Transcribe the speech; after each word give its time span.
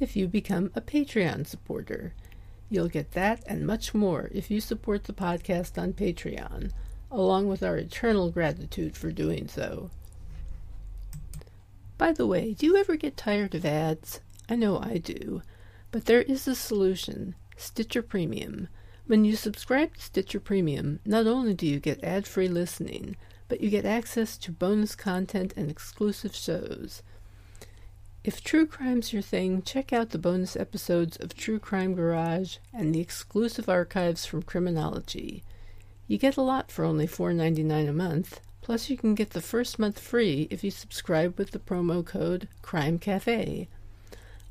if 0.00 0.16
you 0.16 0.26
become 0.26 0.70
a 0.74 0.80
Patreon 0.80 1.46
supporter. 1.46 2.14
You'll 2.68 2.88
get 2.88 3.12
that 3.12 3.42
and 3.46 3.66
much 3.66 3.94
more 3.94 4.30
if 4.32 4.50
you 4.50 4.60
support 4.60 5.04
the 5.04 5.12
podcast 5.12 5.80
on 5.80 5.92
Patreon, 5.92 6.72
along 7.10 7.48
with 7.48 7.62
our 7.62 7.76
eternal 7.76 8.30
gratitude 8.30 8.96
for 8.96 9.12
doing 9.12 9.48
so. 9.48 9.90
By 11.96 12.12
the 12.12 12.26
way, 12.26 12.54
do 12.54 12.66
you 12.66 12.76
ever 12.76 12.96
get 12.96 13.16
tired 13.16 13.54
of 13.54 13.64
ads? 13.64 14.20
I 14.48 14.56
know 14.56 14.78
I 14.78 14.98
do. 14.98 15.42
But 15.90 16.06
there 16.06 16.22
is 16.22 16.48
a 16.48 16.56
solution 16.56 17.36
Stitcher 17.56 18.02
Premium. 18.02 18.68
When 19.06 19.24
you 19.24 19.36
subscribe 19.36 19.94
to 19.94 20.02
Stitcher 20.02 20.40
Premium, 20.40 20.98
not 21.04 21.26
only 21.28 21.54
do 21.54 21.66
you 21.66 21.78
get 21.78 22.02
ad 22.02 22.26
free 22.26 22.48
listening, 22.48 23.16
but 23.46 23.60
you 23.60 23.70
get 23.70 23.84
access 23.84 24.36
to 24.38 24.50
bonus 24.50 24.96
content 24.96 25.54
and 25.56 25.70
exclusive 25.70 26.34
shows. 26.34 27.02
If 28.24 28.42
true 28.42 28.66
crime's 28.66 29.12
your 29.12 29.20
thing, 29.20 29.60
check 29.60 29.92
out 29.92 30.08
the 30.08 30.18
bonus 30.18 30.56
episodes 30.56 31.18
of 31.18 31.34
True 31.34 31.58
Crime 31.58 31.94
Garage 31.94 32.56
and 32.72 32.94
the 32.94 33.00
exclusive 33.00 33.68
archives 33.68 34.24
from 34.24 34.42
Criminology. 34.42 35.44
You 36.08 36.16
get 36.16 36.38
a 36.38 36.42
lot 36.42 36.72
for 36.72 36.86
only 36.86 37.06
$4.99 37.06 37.86
a 37.86 37.92
month, 37.92 38.40
plus 38.62 38.88
you 38.88 38.96
can 38.96 39.14
get 39.14 39.30
the 39.30 39.42
first 39.42 39.78
month 39.78 40.00
free 40.00 40.48
if 40.50 40.64
you 40.64 40.70
subscribe 40.70 41.38
with 41.38 41.50
the 41.50 41.58
promo 41.58 42.02
code 42.02 42.48
Crime 42.62 42.98
Cafe. 42.98 43.68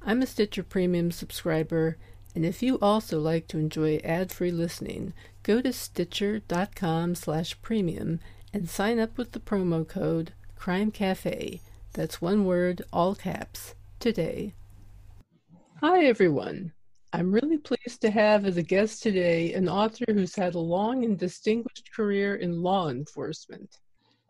I'm 0.03 0.21
a 0.21 0.27
Stitcher 0.27 0.61
Premium 0.61 1.09
subscriber, 1.09 1.97
and 2.35 2.45
if 2.45 2.61
you 2.61 2.77
also 2.79 3.19
like 3.19 3.47
to 3.47 3.57
enjoy 3.57 3.99
ad-free 4.03 4.51
listening, 4.51 5.13
go 5.41 5.61
to 5.61 5.73
stitcher.com 5.73 7.15
slash 7.15 7.59
premium 7.63 8.19
and 8.53 8.69
sign 8.69 8.99
up 8.99 9.17
with 9.17 9.31
the 9.31 9.39
promo 9.39 9.87
code 9.87 10.33
Crime 10.55 10.91
Cafe 10.91 11.59
that's 11.93 12.21
one 12.21 12.45
word, 12.45 12.81
all 12.91 13.13
caps, 13.13 13.75
today. 13.99 14.55
Hi, 15.81 16.05
everyone. 16.05 16.73
I'm 17.13 17.31
really 17.31 17.59
pleased 17.59 18.01
to 18.01 18.09
have 18.09 18.45
as 18.45 18.57
a 18.57 18.63
guest 18.63 19.03
today 19.03 19.53
an 19.53 19.69
author 19.69 20.05
who's 20.07 20.35
had 20.35 20.55
a 20.55 20.59
long 20.59 21.05
and 21.05 21.17
distinguished 21.17 21.91
career 21.95 22.37
in 22.37 22.63
law 22.63 22.89
enforcement, 22.89 23.77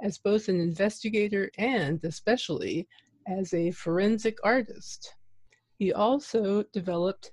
as 0.01 0.17
both 0.17 0.49
an 0.49 0.59
investigator 0.59 1.49
and, 1.57 2.03
especially, 2.03 2.85
as 3.27 3.53
a 3.53 3.71
forensic 3.71 4.37
artist. 4.43 5.15
He 5.79 5.93
also 5.93 6.63
developed 6.73 7.31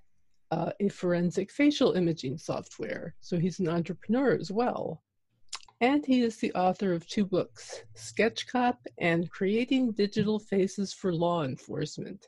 uh, 0.52 0.70
a 0.78 0.88
forensic 0.88 1.50
facial 1.50 1.94
imaging 1.94 2.38
software, 2.38 3.16
so 3.20 3.36
he's 3.36 3.58
an 3.58 3.68
entrepreneur 3.68 4.36
as 4.36 4.52
well 4.52 5.02
and 5.80 6.04
he 6.04 6.22
is 6.22 6.36
the 6.36 6.52
author 6.52 6.92
of 6.92 7.06
two 7.06 7.24
books, 7.24 7.82
Sketch 7.94 8.46
Cop 8.46 8.78
and 8.98 9.30
Creating 9.30 9.92
Digital 9.92 10.38
Faces 10.38 10.92
for 10.92 11.12
Law 11.12 11.44
Enforcement. 11.44 12.26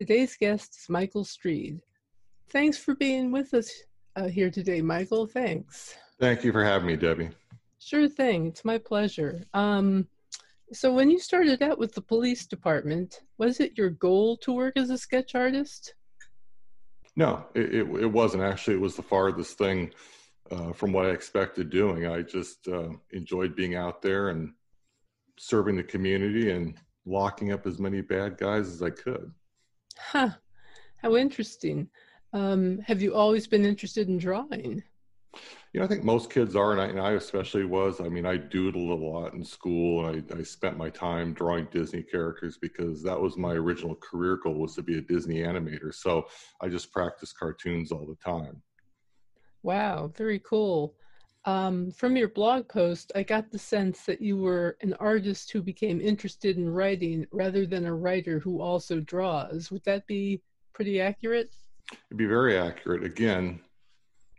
Today's 0.00 0.36
guest 0.36 0.76
is 0.80 0.88
Michael 0.88 1.24
Streed. 1.24 1.78
Thanks 2.50 2.76
for 2.76 2.96
being 2.96 3.30
with 3.30 3.54
us 3.54 3.70
uh, 4.16 4.26
here 4.26 4.50
today, 4.50 4.82
Michael. 4.82 5.26
Thanks. 5.26 5.94
Thank 6.18 6.42
you 6.44 6.50
for 6.50 6.64
having 6.64 6.88
me, 6.88 6.96
Debbi. 6.96 7.32
Sure 7.78 8.08
thing. 8.08 8.46
It's 8.46 8.64
my 8.64 8.78
pleasure. 8.78 9.44
Um, 9.54 10.08
so, 10.72 10.92
when 10.92 11.10
you 11.10 11.20
started 11.20 11.62
out 11.62 11.78
with 11.78 11.94
the 11.94 12.00
police 12.00 12.46
department, 12.46 13.20
was 13.38 13.60
it 13.60 13.78
your 13.78 13.90
goal 13.90 14.36
to 14.38 14.52
work 14.52 14.76
as 14.76 14.90
a 14.90 14.98
sketch 14.98 15.34
artist? 15.34 15.94
No, 17.16 17.44
it, 17.54 17.74
it, 17.74 17.86
it 18.00 18.12
wasn't. 18.12 18.42
Actually, 18.42 18.76
it 18.76 18.80
was 18.80 18.96
the 18.96 19.02
farthest 19.02 19.58
thing 19.58 19.92
uh, 20.50 20.72
from 20.72 20.92
what 20.92 21.06
I 21.06 21.10
expected 21.10 21.70
doing. 21.70 22.06
I 22.06 22.22
just 22.22 22.68
uh, 22.68 22.90
enjoyed 23.12 23.56
being 23.56 23.74
out 23.76 24.02
there 24.02 24.28
and 24.28 24.52
serving 25.38 25.76
the 25.76 25.82
community 25.82 26.50
and 26.50 26.76
locking 27.06 27.52
up 27.52 27.66
as 27.66 27.78
many 27.78 28.00
bad 28.00 28.38
guys 28.38 28.68
as 28.68 28.82
I 28.82 28.90
could. 28.90 29.32
Huh. 29.98 30.30
How 30.98 31.16
interesting. 31.16 31.88
Um, 32.32 32.78
have 32.86 33.02
you 33.02 33.14
always 33.14 33.46
been 33.46 33.64
interested 33.64 34.08
in 34.08 34.18
drawing? 34.18 34.82
You 35.72 35.80
know, 35.80 35.86
I 35.86 35.88
think 35.88 36.04
most 36.04 36.30
kids 36.30 36.54
are, 36.54 36.72
and 36.72 36.80
I, 36.80 36.86
and 36.86 37.00
I 37.00 37.12
especially 37.12 37.64
was. 37.64 38.00
I 38.00 38.08
mean, 38.08 38.24
I 38.24 38.38
doodled 38.38 38.90
a 38.90 39.04
lot 39.04 39.34
in 39.34 39.44
school, 39.44 40.06
and 40.06 40.24
I, 40.32 40.38
I 40.38 40.42
spent 40.42 40.76
my 40.76 40.88
time 40.88 41.34
drawing 41.34 41.66
Disney 41.72 42.02
characters 42.02 42.56
because 42.60 43.02
that 43.02 43.20
was 43.20 43.36
my 43.36 43.52
original 43.52 43.96
career 43.96 44.36
goal 44.36 44.54
was 44.54 44.76
to 44.76 44.82
be 44.82 44.98
a 44.98 45.00
Disney 45.00 45.40
animator. 45.40 45.92
So 45.92 46.26
I 46.60 46.68
just 46.68 46.92
practiced 46.92 47.38
cartoons 47.38 47.90
all 47.90 48.06
the 48.06 48.16
time. 48.24 48.62
Wow, 49.64 50.12
very 50.14 50.40
cool. 50.40 50.94
Um, 51.46 51.90
from 51.90 52.16
your 52.16 52.28
blog 52.28 52.68
post, 52.68 53.12
I 53.14 53.22
got 53.22 53.50
the 53.50 53.58
sense 53.58 54.04
that 54.04 54.20
you 54.20 54.36
were 54.36 54.76
an 54.82 54.92
artist 55.00 55.50
who 55.50 55.62
became 55.62 56.02
interested 56.02 56.58
in 56.58 56.68
writing 56.68 57.26
rather 57.32 57.64
than 57.66 57.86
a 57.86 57.94
writer 57.94 58.38
who 58.38 58.60
also 58.60 59.00
draws. 59.00 59.70
Would 59.70 59.82
that 59.84 60.06
be 60.06 60.42
pretty 60.74 61.00
accurate? 61.00 61.54
It'd 62.10 62.18
be 62.18 62.26
very 62.26 62.58
accurate. 62.58 63.04
Again, 63.04 63.58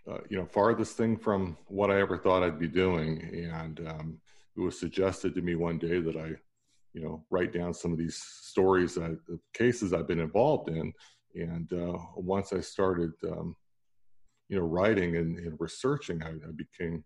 uh, 0.09 0.19
you 0.29 0.37
know, 0.37 0.45
farthest 0.45 0.95
thing 0.95 1.17
from 1.17 1.57
what 1.65 1.89
I 1.89 1.99
ever 1.99 2.19
thought 2.19 2.43
I'd 2.43 2.59
be 2.59 2.67
doing. 2.67 3.49
And 3.51 3.79
um, 3.87 4.17
it 4.55 4.61
was 4.61 4.79
suggested 4.79 5.33
to 5.33 5.41
me 5.41 5.55
one 5.55 5.79
day 5.79 5.99
that 6.01 6.15
I, 6.15 6.35
you 6.93 7.01
know, 7.03 7.25
write 7.31 7.51
down 7.51 7.73
some 7.73 7.91
of 7.91 7.97
these 7.97 8.15
stories, 8.15 8.93
that, 8.93 9.17
the 9.27 9.39
cases 9.53 9.91
I've 9.91 10.07
been 10.07 10.19
involved 10.19 10.69
in. 10.69 10.93
And 11.33 11.73
uh, 11.73 11.97
once 12.15 12.53
I 12.53 12.61
started 12.61 13.11
um, 13.23 13.55
you 14.49 14.57
know, 14.57 14.65
writing 14.65 15.17
and, 15.17 15.37
and 15.39 15.57
researching, 15.59 16.23
I, 16.23 16.29
I, 16.29 16.51
became 16.55 17.03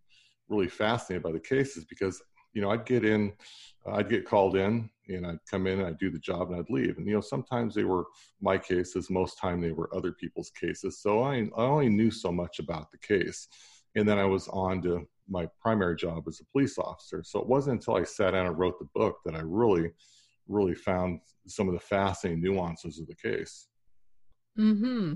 really 0.49 0.67
fascinated 0.67 1.23
by 1.23 1.31
the 1.31 1.39
cases 1.39 1.85
because, 1.85 2.21
you 2.53 2.61
know, 2.61 2.71
I'd 2.71 2.85
get 2.85 3.05
in, 3.05 3.33
I'd 3.87 4.09
get 4.09 4.25
called 4.25 4.55
in 4.55 4.89
and 5.07 5.25
I'd 5.25 5.39
come 5.49 5.67
in 5.67 5.79
and 5.79 5.87
I'd 5.87 5.99
do 5.99 6.09
the 6.09 6.19
job 6.19 6.49
and 6.49 6.59
I'd 6.59 6.69
leave. 6.69 6.97
And, 6.97 7.07
you 7.07 7.13
know, 7.13 7.21
sometimes 7.21 7.75
they 7.75 7.83
were 7.83 8.05
my 8.41 8.57
cases, 8.57 9.09
most 9.09 9.37
time 9.37 9.61
they 9.61 9.71
were 9.71 9.95
other 9.95 10.11
people's 10.11 10.51
cases. 10.51 10.99
So 10.99 11.23
I, 11.23 11.47
I 11.57 11.63
only 11.63 11.89
knew 11.89 12.11
so 12.11 12.31
much 12.31 12.59
about 12.59 12.91
the 12.91 12.97
case. 12.97 13.47
And 13.95 14.07
then 14.07 14.19
I 14.19 14.25
was 14.25 14.47
on 14.49 14.81
to 14.83 15.07
my 15.29 15.47
primary 15.61 15.95
job 15.95 16.23
as 16.27 16.39
a 16.41 16.45
police 16.51 16.77
officer. 16.77 17.23
So 17.23 17.39
it 17.39 17.47
wasn't 17.47 17.79
until 17.79 17.95
I 17.95 18.03
sat 18.03 18.31
down 18.31 18.47
and 18.47 18.57
wrote 18.57 18.79
the 18.79 18.89
book 18.93 19.17
that 19.25 19.35
I 19.35 19.41
really, 19.41 19.91
really 20.47 20.75
found 20.75 21.21
some 21.47 21.67
of 21.67 21.73
the 21.73 21.79
fascinating 21.79 22.41
nuances 22.41 22.99
of 22.99 23.07
the 23.07 23.15
case. 23.15 23.67
Hmm. 24.55 25.13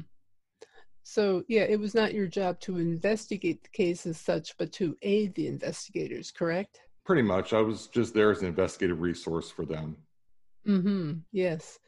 So, 1.03 1.43
yeah, 1.47 1.63
it 1.63 1.79
was 1.79 1.93
not 1.93 2.13
your 2.13 2.27
job 2.27 2.59
to 2.61 2.77
investigate 2.77 3.61
the 3.63 3.69
case 3.69 4.05
as 4.05 4.17
such, 4.17 4.57
but 4.57 4.71
to 4.73 4.97
aid 5.01 5.35
the 5.35 5.47
investigators, 5.47 6.31
correct? 6.31 6.79
Pretty 7.05 7.21
much. 7.21 7.51
I 7.53 7.59
was 7.59 7.87
just 7.87 8.13
there 8.13 8.31
as 8.31 8.41
an 8.41 8.47
investigative 8.47 9.01
resource 9.01 9.51
for 9.51 9.65
them. 9.65 9.97
Mm-hmm. 10.65 11.13
Yes. 11.33 11.79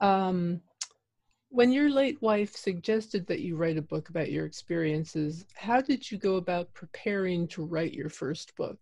Um, 0.00 0.62
when 1.50 1.72
your 1.72 1.90
late 1.90 2.20
wife 2.20 2.56
suggested 2.56 3.26
that 3.26 3.40
you 3.40 3.56
write 3.56 3.76
a 3.76 3.82
book 3.82 4.08
about 4.08 4.30
your 4.30 4.46
experiences, 4.46 5.46
how 5.54 5.80
did 5.80 6.10
you 6.10 6.18
go 6.18 6.36
about 6.36 6.72
preparing 6.74 7.48
to 7.48 7.64
write 7.64 7.94
your 7.94 8.08
first 8.08 8.54
book? 8.56 8.78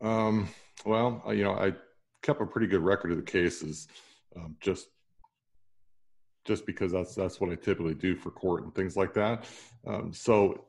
Um, 0.00 0.48
well, 0.84 1.22
you 1.28 1.44
know, 1.44 1.52
I 1.52 1.74
kept 2.22 2.40
a 2.40 2.46
pretty 2.46 2.66
good 2.66 2.82
record 2.82 3.10
of 3.10 3.16
the 3.16 3.22
cases, 3.22 3.88
um, 4.36 4.56
just 4.60 4.88
just 6.48 6.64
because 6.64 6.90
that's 6.90 7.14
that's 7.14 7.40
what 7.40 7.50
I 7.50 7.54
typically 7.54 7.94
do 7.94 8.16
for 8.16 8.30
court 8.30 8.64
and 8.64 8.74
things 8.74 8.96
like 8.96 9.12
that. 9.14 9.44
Um, 9.86 10.12
so 10.14 10.64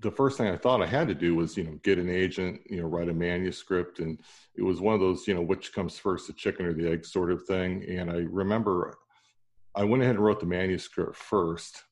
the 0.00 0.10
first 0.10 0.38
thing 0.38 0.48
I 0.48 0.56
thought 0.56 0.82
I 0.82 0.86
had 0.86 1.08
to 1.08 1.14
do 1.14 1.34
was, 1.34 1.56
you 1.56 1.64
know, 1.64 1.78
get 1.82 1.98
an 1.98 2.08
agent, 2.08 2.62
you 2.68 2.80
know, 2.80 2.88
write 2.88 3.10
a 3.10 3.14
manuscript. 3.14 4.00
And 4.00 4.18
it 4.56 4.62
was 4.62 4.80
one 4.80 4.94
of 4.94 5.00
those, 5.00 5.28
you 5.28 5.34
know, 5.34 5.42
which 5.42 5.72
comes 5.72 5.98
first, 5.98 6.26
the 6.26 6.32
chicken 6.32 6.66
or 6.66 6.72
the 6.72 6.90
egg 6.90 7.04
sort 7.04 7.30
of 7.30 7.44
thing. 7.44 7.84
And 7.88 8.10
I 8.10 8.24
remember 8.28 8.96
I 9.74 9.84
went 9.84 10.02
ahead 10.02 10.16
and 10.16 10.24
wrote 10.24 10.40
the 10.40 10.46
manuscript 10.46 11.16
first. 11.16 11.82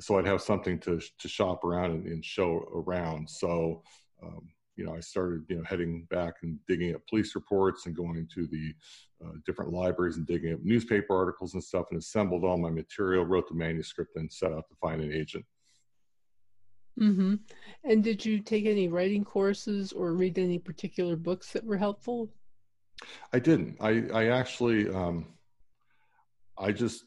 So 0.00 0.18
I'd 0.18 0.26
have 0.26 0.42
something 0.42 0.78
to, 0.80 1.00
to 1.18 1.28
shop 1.28 1.64
around 1.64 1.90
and, 1.90 2.06
and 2.06 2.24
show 2.24 2.68
around. 2.72 3.28
So, 3.28 3.82
um, 4.22 4.48
you 4.76 4.84
know, 4.84 4.94
I 4.94 5.00
started, 5.00 5.44
you 5.48 5.56
know, 5.56 5.64
heading 5.64 6.06
back 6.10 6.34
and 6.42 6.58
digging 6.66 6.94
up 6.94 7.02
police 7.08 7.34
reports 7.34 7.86
and 7.86 7.96
going 7.96 8.28
to 8.34 8.46
the 8.46 8.74
uh, 9.24 9.32
different 9.46 9.72
libraries 9.72 10.16
and 10.16 10.26
digging 10.26 10.54
up 10.54 10.60
newspaper 10.62 11.16
articles 11.16 11.54
and 11.54 11.62
stuff 11.62 11.86
and 11.90 11.98
assembled 11.98 12.44
all 12.44 12.58
my 12.58 12.70
material, 12.70 13.24
wrote 13.24 13.48
the 13.48 13.54
manuscript, 13.54 14.16
and 14.16 14.32
set 14.32 14.52
out 14.52 14.68
to 14.68 14.74
find 14.80 15.00
an 15.00 15.12
agent. 15.12 15.44
Mm-hmm. 17.00 17.34
And 17.84 18.04
did 18.04 18.24
you 18.24 18.40
take 18.40 18.66
any 18.66 18.88
writing 18.88 19.24
courses 19.24 19.92
or 19.92 20.12
read 20.12 20.38
any 20.38 20.58
particular 20.58 21.16
books 21.16 21.52
that 21.52 21.64
were 21.64 21.76
helpful? 21.76 22.30
I 23.32 23.38
didn't. 23.38 23.76
I, 23.80 24.04
I 24.12 24.26
actually, 24.28 24.88
um, 24.88 25.26
I 26.56 26.72
just 26.72 27.04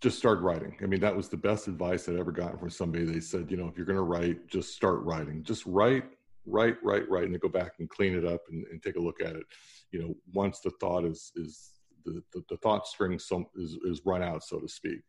just 0.00 0.18
start 0.18 0.40
writing. 0.40 0.76
I 0.82 0.86
mean, 0.86 1.00
that 1.00 1.14
was 1.14 1.28
the 1.28 1.36
best 1.36 1.68
advice 1.68 2.08
I'd 2.08 2.16
ever 2.16 2.32
gotten 2.32 2.58
from 2.58 2.70
somebody. 2.70 3.04
They 3.04 3.20
said, 3.20 3.50
you 3.50 3.56
know, 3.58 3.68
if 3.68 3.76
you're 3.76 3.86
going 3.86 3.98
to 3.98 4.02
write, 4.02 4.46
just 4.48 4.74
start 4.74 5.02
writing. 5.02 5.42
Just 5.42 5.64
write, 5.66 6.04
write, 6.46 6.76
right, 6.82 7.08
right, 7.08 7.24
and 7.24 7.32
then 7.32 7.40
go 7.40 7.48
back 7.48 7.72
and 7.78 7.88
clean 7.88 8.14
it 8.14 8.24
up 8.24 8.42
and, 8.50 8.64
and 8.70 8.82
take 8.82 8.96
a 8.96 9.00
look 9.00 9.20
at 9.20 9.36
it. 9.36 9.44
You 9.90 10.02
know, 10.02 10.14
once 10.32 10.60
the 10.60 10.70
thought 10.80 11.04
is 11.04 11.32
is 11.36 11.70
the, 12.04 12.22
the, 12.32 12.42
the 12.50 12.56
thought 12.58 12.86
string 12.86 13.18
some, 13.18 13.46
is, 13.56 13.78
is 13.84 14.02
run 14.04 14.22
out, 14.22 14.44
so 14.44 14.58
to 14.58 14.68
speak. 14.68 15.00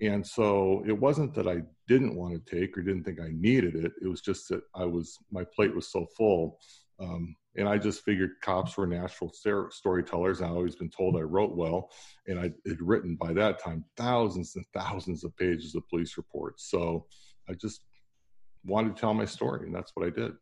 And 0.00 0.26
so 0.26 0.82
it 0.86 0.92
wasn't 0.92 1.32
that 1.34 1.46
I 1.46 1.62
didn't 1.86 2.16
want 2.16 2.34
to 2.34 2.56
take 2.56 2.76
or 2.76 2.82
didn't 2.82 3.04
think 3.04 3.20
I 3.20 3.30
needed 3.32 3.76
it. 3.76 3.92
It 4.02 4.08
was 4.08 4.20
just 4.20 4.48
that 4.48 4.62
I 4.74 4.84
was 4.84 5.16
my 5.30 5.44
plate 5.54 5.74
was 5.74 5.92
so 5.92 6.06
full. 6.16 6.58
Um, 6.98 7.36
and 7.56 7.68
I 7.68 7.78
just 7.78 8.02
figured 8.02 8.40
cops 8.42 8.76
were 8.76 8.86
natural 8.86 9.30
storytellers. 9.70 10.40
I've 10.40 10.50
always 10.50 10.76
been 10.76 10.90
told 10.90 11.16
I 11.16 11.20
wrote 11.20 11.54
well, 11.54 11.90
and 12.26 12.38
I 12.38 12.50
had 12.66 12.80
written 12.80 13.16
by 13.16 13.32
that 13.34 13.62
time 13.62 13.84
thousands 13.96 14.56
and 14.56 14.64
thousands 14.74 15.22
of 15.22 15.36
pages 15.36 15.74
of 15.74 15.86
police 15.88 16.16
reports. 16.16 16.70
So 16.70 17.06
I 17.48 17.54
just 17.54 17.82
wanted 18.64 18.96
to 18.96 19.00
tell 19.00 19.14
my 19.14 19.26
story, 19.26 19.66
and 19.66 19.74
that's 19.74 19.92
what 19.94 20.06
I 20.06 20.10
did. 20.10 20.32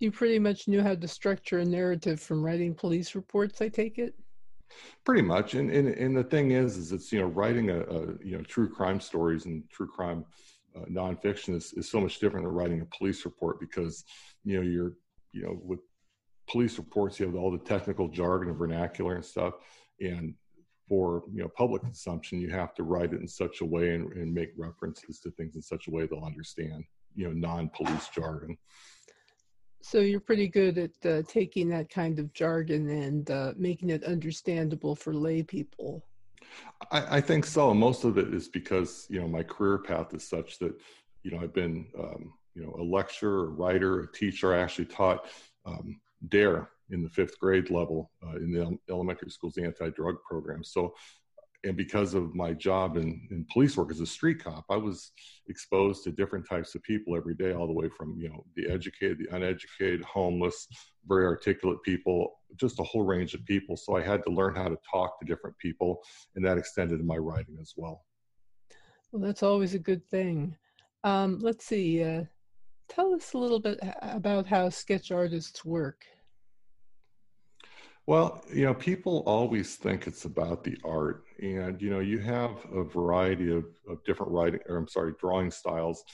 You 0.00 0.10
pretty 0.10 0.38
much 0.38 0.68
knew 0.68 0.82
how 0.82 0.94
to 0.94 1.08
structure 1.08 1.58
a 1.58 1.64
narrative 1.64 2.20
from 2.20 2.44
writing 2.44 2.74
police 2.74 3.14
reports. 3.14 3.60
I 3.60 3.68
take 3.68 3.98
it. 3.98 4.14
Pretty 5.04 5.22
much, 5.22 5.54
and 5.54 5.70
and, 5.70 5.88
and 5.88 6.16
the 6.16 6.24
thing 6.24 6.50
is, 6.52 6.76
is 6.76 6.92
it's 6.92 7.10
you 7.12 7.20
know 7.20 7.26
writing 7.26 7.70
a, 7.70 7.80
a 7.80 8.00
you 8.22 8.36
know 8.36 8.42
true 8.42 8.68
crime 8.68 9.00
stories 9.00 9.46
and 9.46 9.64
true 9.70 9.88
crime 9.88 10.24
uh, 10.76 10.84
nonfiction 10.90 11.54
is, 11.54 11.72
is 11.72 11.90
so 11.90 12.00
much 12.00 12.20
different 12.20 12.44
than 12.44 12.54
writing 12.54 12.80
a 12.82 12.96
police 12.96 13.24
report 13.24 13.58
because 13.60 14.04
you 14.44 14.56
know 14.56 14.62
you're 14.62 14.92
you 15.32 15.42
know 15.42 15.58
with 15.62 15.80
police 16.48 16.78
reports, 16.78 17.20
you 17.20 17.26
have 17.26 17.34
all 17.34 17.50
the 17.50 17.58
technical 17.58 18.08
jargon 18.08 18.48
and 18.48 18.58
vernacular 18.58 19.14
and 19.14 19.24
stuff. 19.24 19.54
And 20.00 20.34
for 20.88 21.24
you 21.32 21.42
know 21.42 21.48
public 21.48 21.82
consumption, 21.82 22.40
you 22.40 22.50
have 22.50 22.74
to 22.74 22.82
write 22.82 23.12
it 23.12 23.20
in 23.20 23.28
such 23.28 23.60
a 23.60 23.64
way 23.64 23.94
and, 23.94 24.12
and 24.14 24.32
make 24.32 24.50
references 24.56 25.20
to 25.20 25.30
things 25.32 25.54
in 25.54 25.62
such 25.62 25.86
a 25.86 25.90
way 25.90 26.06
they'll 26.06 26.24
understand. 26.24 26.84
You 27.14 27.28
know, 27.28 27.32
non-police 27.32 28.08
jargon. 28.08 28.56
So 29.80 30.00
you're 30.00 30.20
pretty 30.20 30.48
good 30.48 30.78
at 30.78 31.06
uh, 31.06 31.22
taking 31.28 31.68
that 31.70 31.88
kind 31.88 32.18
of 32.18 32.32
jargon 32.32 32.88
and 32.88 33.30
uh, 33.30 33.52
making 33.56 33.90
it 33.90 34.04
understandable 34.04 34.94
for 34.94 35.14
lay 35.14 35.42
people. 35.42 36.04
I, 36.90 37.18
I, 37.18 37.20
think 37.20 37.44
so. 37.44 37.72
Most 37.72 38.04
of 38.04 38.18
it 38.18 38.32
is 38.34 38.48
because 38.48 39.06
you 39.08 39.20
know 39.20 39.28
my 39.28 39.42
career 39.42 39.78
path 39.78 40.14
is 40.14 40.28
such 40.28 40.58
that 40.58 40.74
you 41.22 41.30
know 41.30 41.40
I've 41.40 41.54
been 41.54 41.86
um, 41.98 42.32
you 42.54 42.64
know 42.64 42.74
a 42.78 42.82
lecturer, 42.82 43.46
a 43.46 43.50
writer, 43.50 44.00
a 44.00 44.12
teacher. 44.12 44.54
I 44.54 44.60
actually 44.60 44.86
taught 44.86 45.26
um, 45.66 46.00
DARE 46.28 46.70
in 46.90 47.02
the 47.02 47.08
fifth 47.08 47.38
grade 47.38 47.70
level 47.70 48.10
uh, 48.26 48.36
in 48.36 48.50
the 48.50 48.78
elementary 48.90 49.30
school's 49.30 49.58
anti-drug 49.58 50.16
program. 50.22 50.64
So, 50.64 50.94
and 51.64 51.76
because 51.76 52.14
of 52.14 52.34
my 52.34 52.52
job 52.52 52.96
in, 52.96 53.26
in 53.30 53.44
police 53.52 53.76
work 53.76 53.90
as 53.90 54.00
a 54.00 54.06
street 54.06 54.42
cop, 54.42 54.64
I 54.70 54.76
was 54.76 55.10
exposed 55.48 56.04
to 56.04 56.12
different 56.12 56.48
types 56.48 56.74
of 56.74 56.82
people 56.82 57.16
every 57.16 57.34
day, 57.34 57.52
all 57.52 57.66
the 57.66 57.72
way 57.72 57.88
from 57.96 58.16
you 58.18 58.28
know 58.28 58.44
the 58.54 58.70
educated, 58.70 59.18
the 59.18 59.34
uneducated, 59.34 60.02
homeless, 60.04 60.68
very 61.06 61.24
articulate 61.24 61.82
people, 61.84 62.38
just 62.56 62.78
a 62.78 62.84
whole 62.84 63.02
range 63.02 63.34
of 63.34 63.44
people. 63.44 63.76
So 63.76 63.96
I 63.96 64.02
had 64.02 64.22
to 64.24 64.30
learn 64.30 64.54
how 64.54 64.68
to 64.68 64.76
talk 64.90 65.18
to 65.18 65.26
different 65.26 65.58
people, 65.58 66.00
and 66.36 66.44
that 66.44 66.58
extended 66.58 66.98
to 66.98 67.04
my 67.04 67.16
writing 67.16 67.56
as 67.60 67.72
well. 67.76 68.04
Well, 69.10 69.22
that's 69.22 69.42
always 69.42 69.74
a 69.74 69.80
good 69.80 70.06
thing. 70.08 70.56
Um, 71.02 71.38
let's 71.40 71.64
see. 71.64 72.04
Uh, 72.04 72.24
tell 72.88 73.14
us 73.14 73.32
a 73.32 73.38
little 73.38 73.60
bit 73.60 73.80
about 74.02 74.46
how 74.46 74.68
sketch 74.68 75.10
artists 75.10 75.64
work. 75.64 76.04
Well, 78.08 78.42
you 78.50 78.64
know, 78.64 78.72
people 78.72 79.22
always 79.26 79.76
think 79.76 80.06
it's 80.06 80.24
about 80.24 80.64
the 80.64 80.78
art, 80.82 81.24
and 81.42 81.78
you 81.82 81.90
know, 81.90 81.98
you 81.98 82.18
have 82.20 82.52
a 82.72 82.82
variety 82.82 83.52
of, 83.52 83.66
of 83.86 84.02
different 84.04 84.32
writing, 84.32 84.60
or 84.66 84.78
I'm 84.78 84.88
sorry, 84.88 85.12
drawing 85.20 85.50
styles 85.50 86.04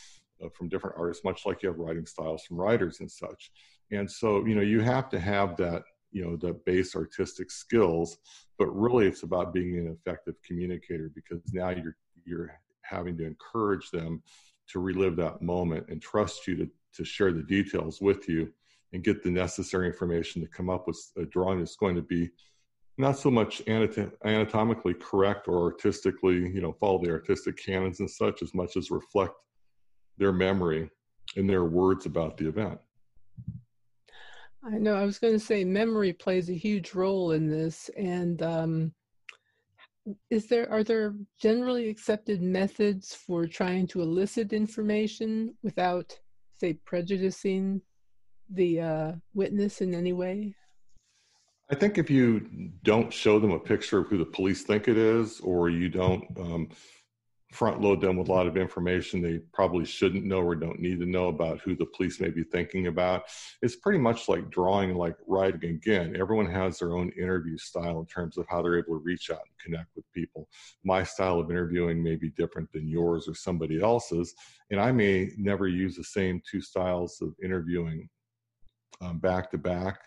uh, 0.44 0.48
from 0.48 0.68
different 0.68 0.96
artists, 0.98 1.22
much 1.22 1.46
like 1.46 1.62
you 1.62 1.68
have 1.68 1.78
writing 1.78 2.04
styles 2.04 2.42
from 2.42 2.56
writers 2.56 2.98
and 2.98 3.08
such. 3.08 3.52
And 3.92 4.10
so, 4.10 4.44
you 4.44 4.56
know, 4.56 4.60
you 4.60 4.80
have 4.80 5.08
to 5.10 5.20
have 5.20 5.56
that, 5.58 5.84
you 6.10 6.24
know, 6.24 6.34
the 6.34 6.54
base 6.66 6.96
artistic 6.96 7.48
skills, 7.48 8.18
but 8.58 8.66
really, 8.74 9.06
it's 9.06 9.22
about 9.22 9.54
being 9.54 9.78
an 9.78 9.86
effective 9.86 10.34
communicator 10.44 11.12
because 11.14 11.42
now 11.52 11.70
you're 11.70 11.96
you're 12.26 12.58
having 12.82 13.16
to 13.18 13.24
encourage 13.24 13.92
them 13.92 14.20
to 14.66 14.80
relive 14.80 15.14
that 15.14 15.42
moment 15.42 15.86
and 15.88 16.02
trust 16.02 16.48
you 16.48 16.56
to, 16.56 16.68
to 16.94 17.04
share 17.04 17.32
the 17.32 17.44
details 17.44 18.00
with 18.00 18.28
you 18.28 18.52
and 18.94 19.02
get 19.02 19.22
the 19.22 19.30
necessary 19.30 19.88
information 19.88 20.40
to 20.40 20.48
come 20.48 20.70
up 20.70 20.86
with 20.86 20.98
a 21.18 21.26
drawing 21.26 21.58
that's 21.58 21.76
going 21.76 21.96
to 21.96 22.02
be 22.02 22.30
not 22.96 23.18
so 23.18 23.28
much 23.28 23.60
anatomically 23.66 24.94
correct 24.94 25.48
or 25.48 25.64
artistically, 25.64 26.36
you 26.36 26.60
know, 26.60 26.72
follow 26.72 27.02
the 27.02 27.10
artistic 27.10 27.56
canons 27.56 27.98
and 27.98 28.08
such 28.08 28.40
as 28.40 28.54
much 28.54 28.76
as 28.76 28.92
reflect 28.92 29.34
their 30.16 30.32
memory 30.32 30.88
and 31.36 31.50
their 31.50 31.64
words 31.64 32.06
about 32.06 32.36
the 32.36 32.46
event. 32.46 32.78
I 34.64 34.78
know. 34.78 34.94
I 34.94 35.04
was 35.04 35.18
going 35.18 35.34
to 35.34 35.40
say 35.40 35.64
memory 35.64 36.12
plays 36.12 36.48
a 36.48 36.54
huge 36.54 36.94
role 36.94 37.32
in 37.32 37.50
this, 37.50 37.90
and 37.98 38.40
um, 38.42 38.94
is 40.30 40.46
there 40.46 40.70
are 40.70 40.84
there 40.84 41.14
generally 41.38 41.88
accepted 41.88 42.40
methods 42.40 43.12
for 43.12 43.46
trying 43.46 43.88
to 43.88 44.00
elicit 44.00 44.52
information 44.52 45.54
without 45.62 46.16
say 46.54 46.74
prejudicing 46.74 47.82
the 48.50 48.80
uh, 48.80 49.12
witness 49.34 49.80
in 49.80 49.94
any 49.94 50.12
way 50.12 50.54
i 51.70 51.74
think 51.74 51.98
if 51.98 52.10
you 52.10 52.70
don't 52.82 53.12
show 53.12 53.38
them 53.38 53.50
a 53.50 53.58
picture 53.58 53.98
of 53.98 54.08
who 54.08 54.18
the 54.18 54.24
police 54.24 54.62
think 54.62 54.88
it 54.88 54.98
is 54.98 55.40
or 55.40 55.70
you 55.70 55.88
don't 55.88 56.24
um, 56.38 56.68
front 57.54 57.80
load 57.80 58.00
them 58.00 58.16
with 58.16 58.28
a 58.28 58.32
lot 58.32 58.48
of 58.48 58.56
information 58.56 59.22
they 59.22 59.38
probably 59.52 59.84
shouldn't 59.84 60.24
know 60.24 60.40
or 60.40 60.56
don't 60.56 60.80
need 60.80 60.98
to 60.98 61.06
know 61.06 61.28
about 61.28 61.60
who 61.60 61.76
the 61.76 61.86
police 61.86 62.20
may 62.20 62.28
be 62.28 62.42
thinking 62.42 62.88
about. 62.88 63.24
It's 63.62 63.76
pretty 63.76 64.00
much 64.00 64.28
like 64.28 64.50
drawing, 64.50 64.96
like 64.96 65.16
writing. 65.26 65.70
Again, 65.70 66.16
everyone 66.18 66.50
has 66.50 66.78
their 66.78 66.96
own 66.96 67.10
interview 67.10 67.56
style 67.56 68.00
in 68.00 68.06
terms 68.06 68.36
of 68.36 68.46
how 68.48 68.60
they're 68.60 68.78
able 68.78 68.98
to 68.98 69.04
reach 69.04 69.30
out 69.30 69.38
and 69.38 69.58
connect 69.64 69.94
with 69.94 70.04
people. 70.12 70.48
My 70.84 71.04
style 71.04 71.38
of 71.38 71.50
interviewing 71.50 72.02
may 72.02 72.16
be 72.16 72.30
different 72.30 72.70
than 72.72 72.88
yours 72.88 73.28
or 73.28 73.34
somebody 73.34 73.80
else's, 73.80 74.34
and 74.70 74.80
I 74.80 74.90
may 74.90 75.30
never 75.38 75.68
use 75.68 75.96
the 75.96 76.04
same 76.04 76.42
two 76.50 76.60
styles 76.60 77.18
of 77.22 77.34
interviewing 77.42 78.08
um, 79.00 79.18
back 79.18 79.50
to 79.50 79.58
back. 79.58 80.00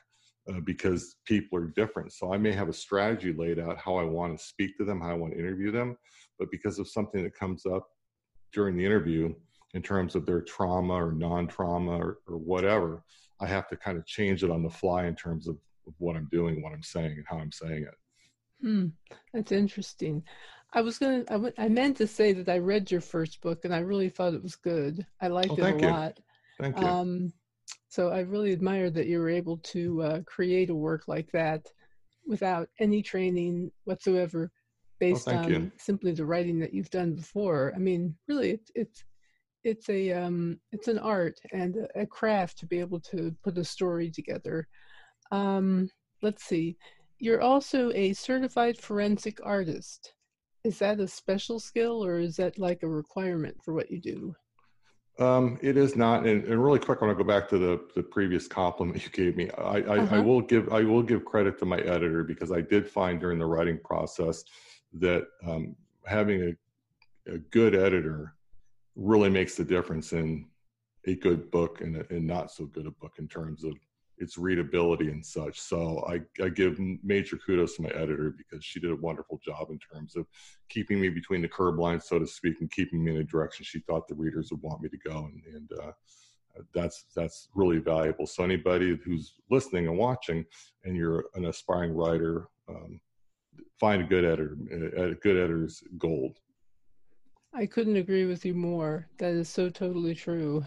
Uh, 0.49 0.61
because 0.61 1.17
people 1.25 1.59
are 1.59 1.67
different. 1.75 2.13
So 2.13 2.33
I 2.33 2.37
may 2.37 2.53
have 2.53 2.69
a 2.69 2.73
strategy 2.73 3.33
laid 3.33 3.59
out 3.59 3.77
how 3.77 3.97
I 3.97 4.03
want 4.03 4.39
to 4.39 4.41
speak 4.41 4.77
to 4.77 4.85
them, 4.85 5.01
how 5.01 5.09
I 5.09 5.13
want 5.13 5.33
to 5.33 5.39
interview 5.39 5.73
them, 5.73 5.97
but 6.39 6.49
because 6.51 6.79
of 6.79 6.87
something 6.87 7.21
that 7.25 7.35
comes 7.35 7.65
up 7.65 7.85
during 8.53 8.77
the 8.77 8.85
interview 8.85 9.33
in 9.73 9.81
terms 9.81 10.15
of 10.15 10.25
their 10.25 10.41
trauma 10.41 10.93
or 10.93 11.11
non-trauma 11.11 11.97
or, 11.97 12.19
or 12.27 12.37
whatever, 12.37 13.03
I 13.41 13.45
have 13.47 13.67
to 13.67 13.75
kind 13.75 13.97
of 13.97 14.05
change 14.05 14.41
it 14.41 14.49
on 14.49 14.63
the 14.63 14.69
fly 14.69 15.07
in 15.07 15.15
terms 15.15 15.49
of, 15.49 15.57
of 15.85 15.93
what 15.97 16.15
I'm 16.15 16.29
doing, 16.31 16.61
what 16.61 16.71
I'm 16.71 16.81
saying, 16.81 17.11
and 17.11 17.25
how 17.27 17.39
I'm 17.39 17.51
saying 17.51 17.83
it. 17.83 17.95
Hmm, 18.61 18.85
that's 19.33 19.51
interesting. 19.51 20.23
I 20.71 20.79
was 20.79 20.97
gonna, 20.97 21.25
I, 21.27 21.33
w- 21.33 21.53
I 21.57 21.67
meant 21.67 21.97
to 21.97 22.07
say 22.07 22.31
that 22.31 22.47
I 22.47 22.59
read 22.59 22.89
your 22.89 23.01
first 23.01 23.41
book 23.41 23.65
and 23.65 23.75
I 23.75 23.79
really 23.79 24.09
thought 24.09 24.33
it 24.33 24.41
was 24.41 24.55
good. 24.55 25.05
I 25.21 25.27
liked 25.27 25.59
oh, 25.59 25.65
it 25.65 25.73
a 25.73 25.77
you. 25.77 25.91
lot. 25.91 26.19
Thank 26.59 26.79
you. 26.79 26.87
Um, 26.87 27.33
so 27.89 28.09
I 28.09 28.19
really 28.19 28.53
admire 28.53 28.89
that 28.91 29.07
you 29.07 29.19
were 29.19 29.29
able 29.29 29.57
to 29.57 30.01
uh, 30.01 30.21
create 30.25 30.69
a 30.69 30.75
work 30.75 31.07
like 31.07 31.31
that 31.31 31.65
without 32.25 32.69
any 32.79 33.01
training 33.01 33.71
whatsoever 33.85 34.51
based 34.99 35.27
oh, 35.27 35.35
on 35.35 35.49
you. 35.49 35.71
simply 35.77 36.11
the 36.11 36.25
writing 36.25 36.59
that 36.59 36.73
you've 36.73 36.89
done 36.89 37.15
before. 37.15 37.73
I 37.75 37.79
mean, 37.79 38.15
really, 38.27 38.51
it's 38.51 38.71
it's 38.75 39.03
it's 39.63 39.89
a 39.89 40.11
um, 40.13 40.59
it's 40.71 40.87
an 40.87 40.99
art 40.99 41.39
and 41.51 41.87
a, 41.95 42.05
craft 42.05 42.59
to 42.59 42.65
be 42.65 42.79
able 42.79 42.99
to 43.01 43.35
put 43.43 43.57
a 43.57 43.63
story 43.63 44.09
together. 44.09 44.67
Um, 45.31 45.89
let's 46.21 46.43
see, 46.43 46.77
you're 47.19 47.41
also 47.41 47.91
a 47.91 48.13
certified 48.13 48.77
forensic 48.77 49.39
artist. 49.43 50.13
Is 50.63 50.79
that 50.79 50.99
a 50.99 51.07
special 51.07 51.59
skill 51.59 52.03
or 52.03 52.19
is 52.19 52.35
that 52.37 52.59
like 52.59 52.83
a 52.83 52.87
requirement 52.87 53.57
for 53.63 53.73
what 53.73 53.91
you 53.91 54.01
do? 54.01 54.35
Um, 55.19 55.57
it 55.63 55.77
is 55.77 55.95
not, 55.95 56.27
and, 56.27 56.43
and, 56.43 56.63
really 56.63 56.77
quick, 56.77 56.99
I 57.01 57.05
want 57.05 57.17
to 57.17 57.23
go 57.23 57.27
back 57.27 57.49
to 57.49 57.57
the, 57.57 57.81
the 57.95 58.03
previous 58.03 58.47
compliment 58.47 59.03
you 59.03 59.09
gave 59.09 59.35
me. 59.35 59.49
I, 59.57 59.61
I, 59.61 59.79
uh-huh. 59.79 60.15
I, 60.15 60.19
will 60.19 60.41
give 60.41 60.71
I 60.71 60.83
will 60.83 61.01
give 61.01 61.25
credit 61.25 61.57
to 61.59 61.65
my 61.65 61.79
editor 61.79 62.23
because 62.23 62.51
I 62.51 62.61
did 62.61 62.87
find 62.87 63.19
during 63.19 63.39
the 63.39 63.45
writing 63.45 63.79
process 63.83 64.43
that 64.93 65.25
um, 65.43 65.75
having 66.05 66.55
a, 67.27 67.33
a, 67.33 67.39
good 67.39 67.73
editor 67.73 68.35
really 68.95 69.29
makes 69.29 69.55
the 69.55 69.63
difference 69.63 70.13
in 70.13 70.45
a 71.07 71.15
good 71.15 71.49
book 71.49 71.81
and, 71.81 71.97
a, 71.97 72.05
and 72.13 72.27
not 72.27 72.51
so 72.51 72.65
good 72.65 72.85
a 72.85 72.91
book 72.91 73.13
in 73.17 73.27
terms 73.27 73.63
of 73.63 73.73
its 74.19 74.37
readability 74.37 75.09
and 75.09 75.25
such. 75.25 75.59
So 75.59 76.05
I, 76.07 76.21
I 76.43 76.49
give 76.49 76.79
major 77.03 77.37
kudos 77.37 77.75
to 77.75 77.83
my 77.83 77.89
editor 77.89 78.35
because 78.37 78.63
she 78.63 78.79
did 78.79 78.91
a 78.91 78.95
wonderful 78.95 79.39
job 79.43 79.69
in 79.69 79.79
terms 79.79 80.15
of 80.15 80.25
keeping 80.69 80.99
me 80.99 81.09
between 81.09 81.41
the 81.41 81.47
curb 81.47 81.79
lines, 81.79 82.05
so 82.07 82.19
to 82.19 82.27
speak, 82.27 82.61
and 82.61 82.71
keeping 82.71 83.03
me 83.03 83.11
in 83.11 83.17
a 83.17 83.23
direction 83.23 83.63
she 83.63 83.79
thought 83.79 84.07
the 84.07 84.15
readers 84.15 84.49
would 84.51 84.61
want 84.61 84.81
me 84.81 84.89
to 84.89 84.97
go. 84.97 85.29
And, 85.31 85.55
and 85.55 85.71
uh, 85.79 85.91
that's 86.73 87.05
that's 87.15 87.49
really 87.55 87.77
valuable. 87.77 88.25
So 88.25 88.43
anybody 88.43 88.99
who's 89.03 89.35
listening 89.49 89.87
and 89.87 89.97
watching, 89.97 90.45
and 90.83 90.95
you're 90.95 91.25
an 91.35 91.45
aspiring 91.45 91.93
writer, 91.93 92.49
um, 92.67 92.99
find 93.79 94.01
a 94.01 94.05
good 94.05 94.25
editor. 94.25 94.57
A 94.97 95.15
good 95.15 95.37
editor's 95.37 95.83
gold. 95.97 96.39
I 97.53 97.65
couldn't 97.65 97.95
agree 97.95 98.25
with 98.25 98.45
you 98.45 98.53
more. 98.53 99.07
That 99.17 99.33
is 99.33 99.49
so 99.49 99.69
totally 99.69 100.13
true. 100.13 100.65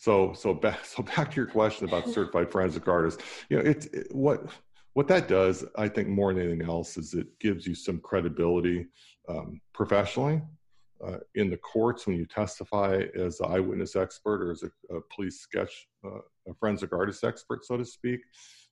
So, 0.00 0.32
so 0.32 0.54
back, 0.54 0.84
so 0.84 1.02
back 1.02 1.30
to 1.30 1.36
your 1.36 1.46
question 1.46 1.86
about 1.86 2.08
certified 2.14 2.50
forensic 2.50 2.88
artists. 2.88 3.22
You 3.48 3.58
know, 3.58 3.64
it's 3.64 3.86
it, 3.86 4.08
what 4.12 4.46
what 4.94 5.06
that 5.06 5.28
does. 5.28 5.64
I 5.76 5.86
think 5.86 6.08
more 6.08 6.34
than 6.34 6.42
anything 6.42 6.68
else 6.68 6.96
is 6.96 7.14
it 7.14 7.38
gives 7.38 7.64
you 7.64 7.76
some 7.76 8.00
credibility 8.00 8.88
um, 9.28 9.60
professionally 9.72 10.42
uh, 11.06 11.18
in 11.36 11.48
the 11.48 11.56
courts 11.58 12.06
when 12.06 12.16
you 12.16 12.26
testify 12.26 13.04
as 13.14 13.38
an 13.38 13.52
eyewitness 13.52 13.94
expert 13.94 14.42
or 14.42 14.50
as 14.50 14.64
a, 14.64 14.96
a 14.96 15.00
police 15.14 15.38
sketch, 15.38 15.86
uh, 16.04 16.18
a 16.48 16.54
forensic 16.58 16.92
artist 16.92 17.22
expert, 17.22 17.64
so 17.64 17.76
to 17.76 17.84
speak. 17.84 18.20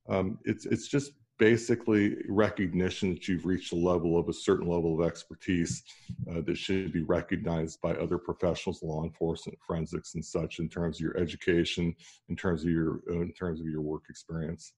Um, 0.08 0.38
it's 0.44 0.66
it's 0.66 0.88
just 0.88 1.12
basically 1.38 2.16
recognition 2.28 3.14
that 3.14 3.28
you've 3.28 3.46
reached 3.46 3.72
a 3.72 3.76
level 3.76 4.18
of 4.18 4.28
a 4.28 4.32
certain 4.32 4.68
level 4.68 5.00
of 5.00 5.06
expertise 5.06 5.82
uh, 6.30 6.40
that 6.44 6.56
should 6.56 6.92
be 6.92 7.02
recognized 7.02 7.80
by 7.80 7.92
other 7.92 8.18
professionals, 8.18 8.82
law 8.82 9.04
enforcement, 9.04 9.58
forensics, 9.66 10.14
and 10.14 10.24
such, 10.24 10.58
in 10.58 10.68
terms 10.68 10.96
of 10.96 11.00
your 11.00 11.16
education, 11.16 11.94
in 12.28 12.36
terms 12.36 12.64
of 12.64 12.70
your 12.70 13.00
uh, 13.10 13.20
in 13.20 13.32
terms 13.32 13.60
of 13.60 13.66
your 13.66 13.80
work 13.80 14.02
experience. 14.10 14.72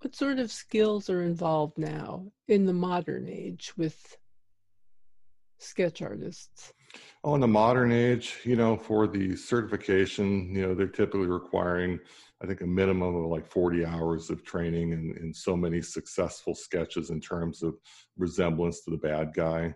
What 0.00 0.14
sort 0.14 0.38
of 0.38 0.52
skills 0.52 1.08
are 1.08 1.22
involved 1.22 1.78
now 1.78 2.26
in 2.48 2.66
the 2.66 2.74
modern 2.74 3.28
age 3.28 3.72
with 3.76 4.18
sketch 5.58 6.02
artists? 6.02 6.72
Oh, 7.24 7.34
in 7.34 7.40
the 7.40 7.48
modern 7.48 7.92
age, 7.92 8.36
you 8.44 8.56
know, 8.56 8.76
for 8.76 9.06
the 9.06 9.36
certification, 9.36 10.54
you 10.54 10.66
know, 10.66 10.74
they're 10.74 10.86
typically 10.86 11.26
requiring, 11.26 11.98
I 12.42 12.46
think, 12.46 12.60
a 12.60 12.66
minimum 12.66 13.16
of 13.16 13.30
like 13.30 13.46
40 13.46 13.86
hours 13.86 14.30
of 14.30 14.44
training 14.44 14.92
and, 14.92 15.16
and 15.16 15.34
so 15.34 15.56
many 15.56 15.80
successful 15.80 16.54
sketches 16.54 17.10
in 17.10 17.20
terms 17.20 17.62
of 17.62 17.76
resemblance 18.16 18.82
to 18.82 18.90
the 18.90 18.98
bad 18.98 19.32
guy, 19.34 19.74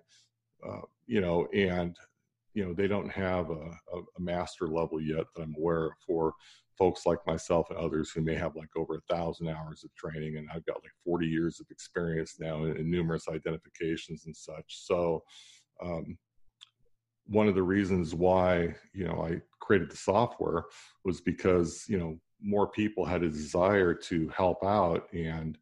uh, 0.66 0.82
you 1.06 1.20
know, 1.20 1.46
and, 1.54 1.96
you 2.52 2.64
know, 2.64 2.74
they 2.74 2.86
don't 2.86 3.10
have 3.10 3.50
a, 3.50 3.70
a, 3.94 4.20
master 4.20 4.66
level 4.66 5.00
yet 5.00 5.24
that 5.34 5.42
I'm 5.42 5.54
aware 5.56 5.86
of 5.86 5.92
for 6.06 6.34
folks 6.76 7.06
like 7.06 7.26
myself 7.26 7.70
and 7.70 7.78
others 7.78 8.10
who 8.10 8.20
may 8.20 8.34
have 8.34 8.56
like 8.56 8.68
over 8.76 8.96
a 8.96 9.14
thousand 9.14 9.48
hours 9.48 9.84
of 9.84 9.94
training 9.94 10.38
and 10.38 10.48
i've 10.50 10.64
got 10.64 10.82
like 10.82 10.92
40 11.04 11.26
years 11.26 11.60
of 11.60 11.66
experience 11.70 12.36
now 12.40 12.64
in, 12.64 12.74
in 12.78 12.90
numerous 12.90 13.28
identifications 13.28 14.24
and 14.24 14.34
such. 14.34 14.64
So 14.66 15.22
um, 15.82 16.16
one 17.30 17.48
of 17.48 17.54
the 17.54 17.62
reasons 17.62 18.14
why 18.14 18.74
you 18.92 19.06
know 19.06 19.22
I 19.22 19.40
created 19.60 19.90
the 19.90 19.96
software 19.96 20.64
was 21.04 21.20
because 21.20 21.84
you 21.88 21.98
know 21.98 22.18
more 22.42 22.68
people 22.68 23.04
had 23.04 23.22
a 23.22 23.28
desire 23.28 23.94
to 23.94 24.28
help 24.28 24.64
out 24.64 25.12
and 25.12 25.58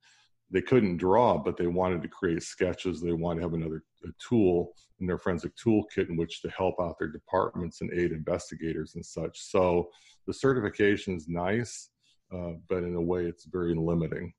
they 0.51 0.63
couldn't 0.63 0.97
draw 0.97 1.37
but 1.37 1.57
they 1.57 1.67
wanted 1.67 2.03
to 2.03 2.09
create 2.09 2.43
sketches. 2.43 3.01
They 3.01 3.13
wanted 3.13 3.41
to 3.41 3.47
have 3.47 3.55
another 3.55 3.85
tool 4.27 4.73
in 5.01 5.07
their 5.07 5.19
forensic 5.19 5.53
toolkit 5.57 6.09
in 6.09 6.17
which 6.17 6.43
to 6.43 6.51
help 6.51 6.77
out 6.81 6.99
their 6.99 7.09
departments 7.09 7.81
and 7.81 7.93
aid 7.93 8.13
investigators 8.13 8.95
and 8.95 9.05
such. 9.05 9.41
So 9.41 9.91
the 10.27 10.35
certification 10.35 11.17
is 11.17 11.29
nice 11.29 11.91
uh, 12.33 12.53
but 12.69 12.83
in 12.83 12.95
a 12.95 13.01
way 13.01 13.25
it's 13.25 13.45
very 13.45 13.75
limiting. 13.75 14.33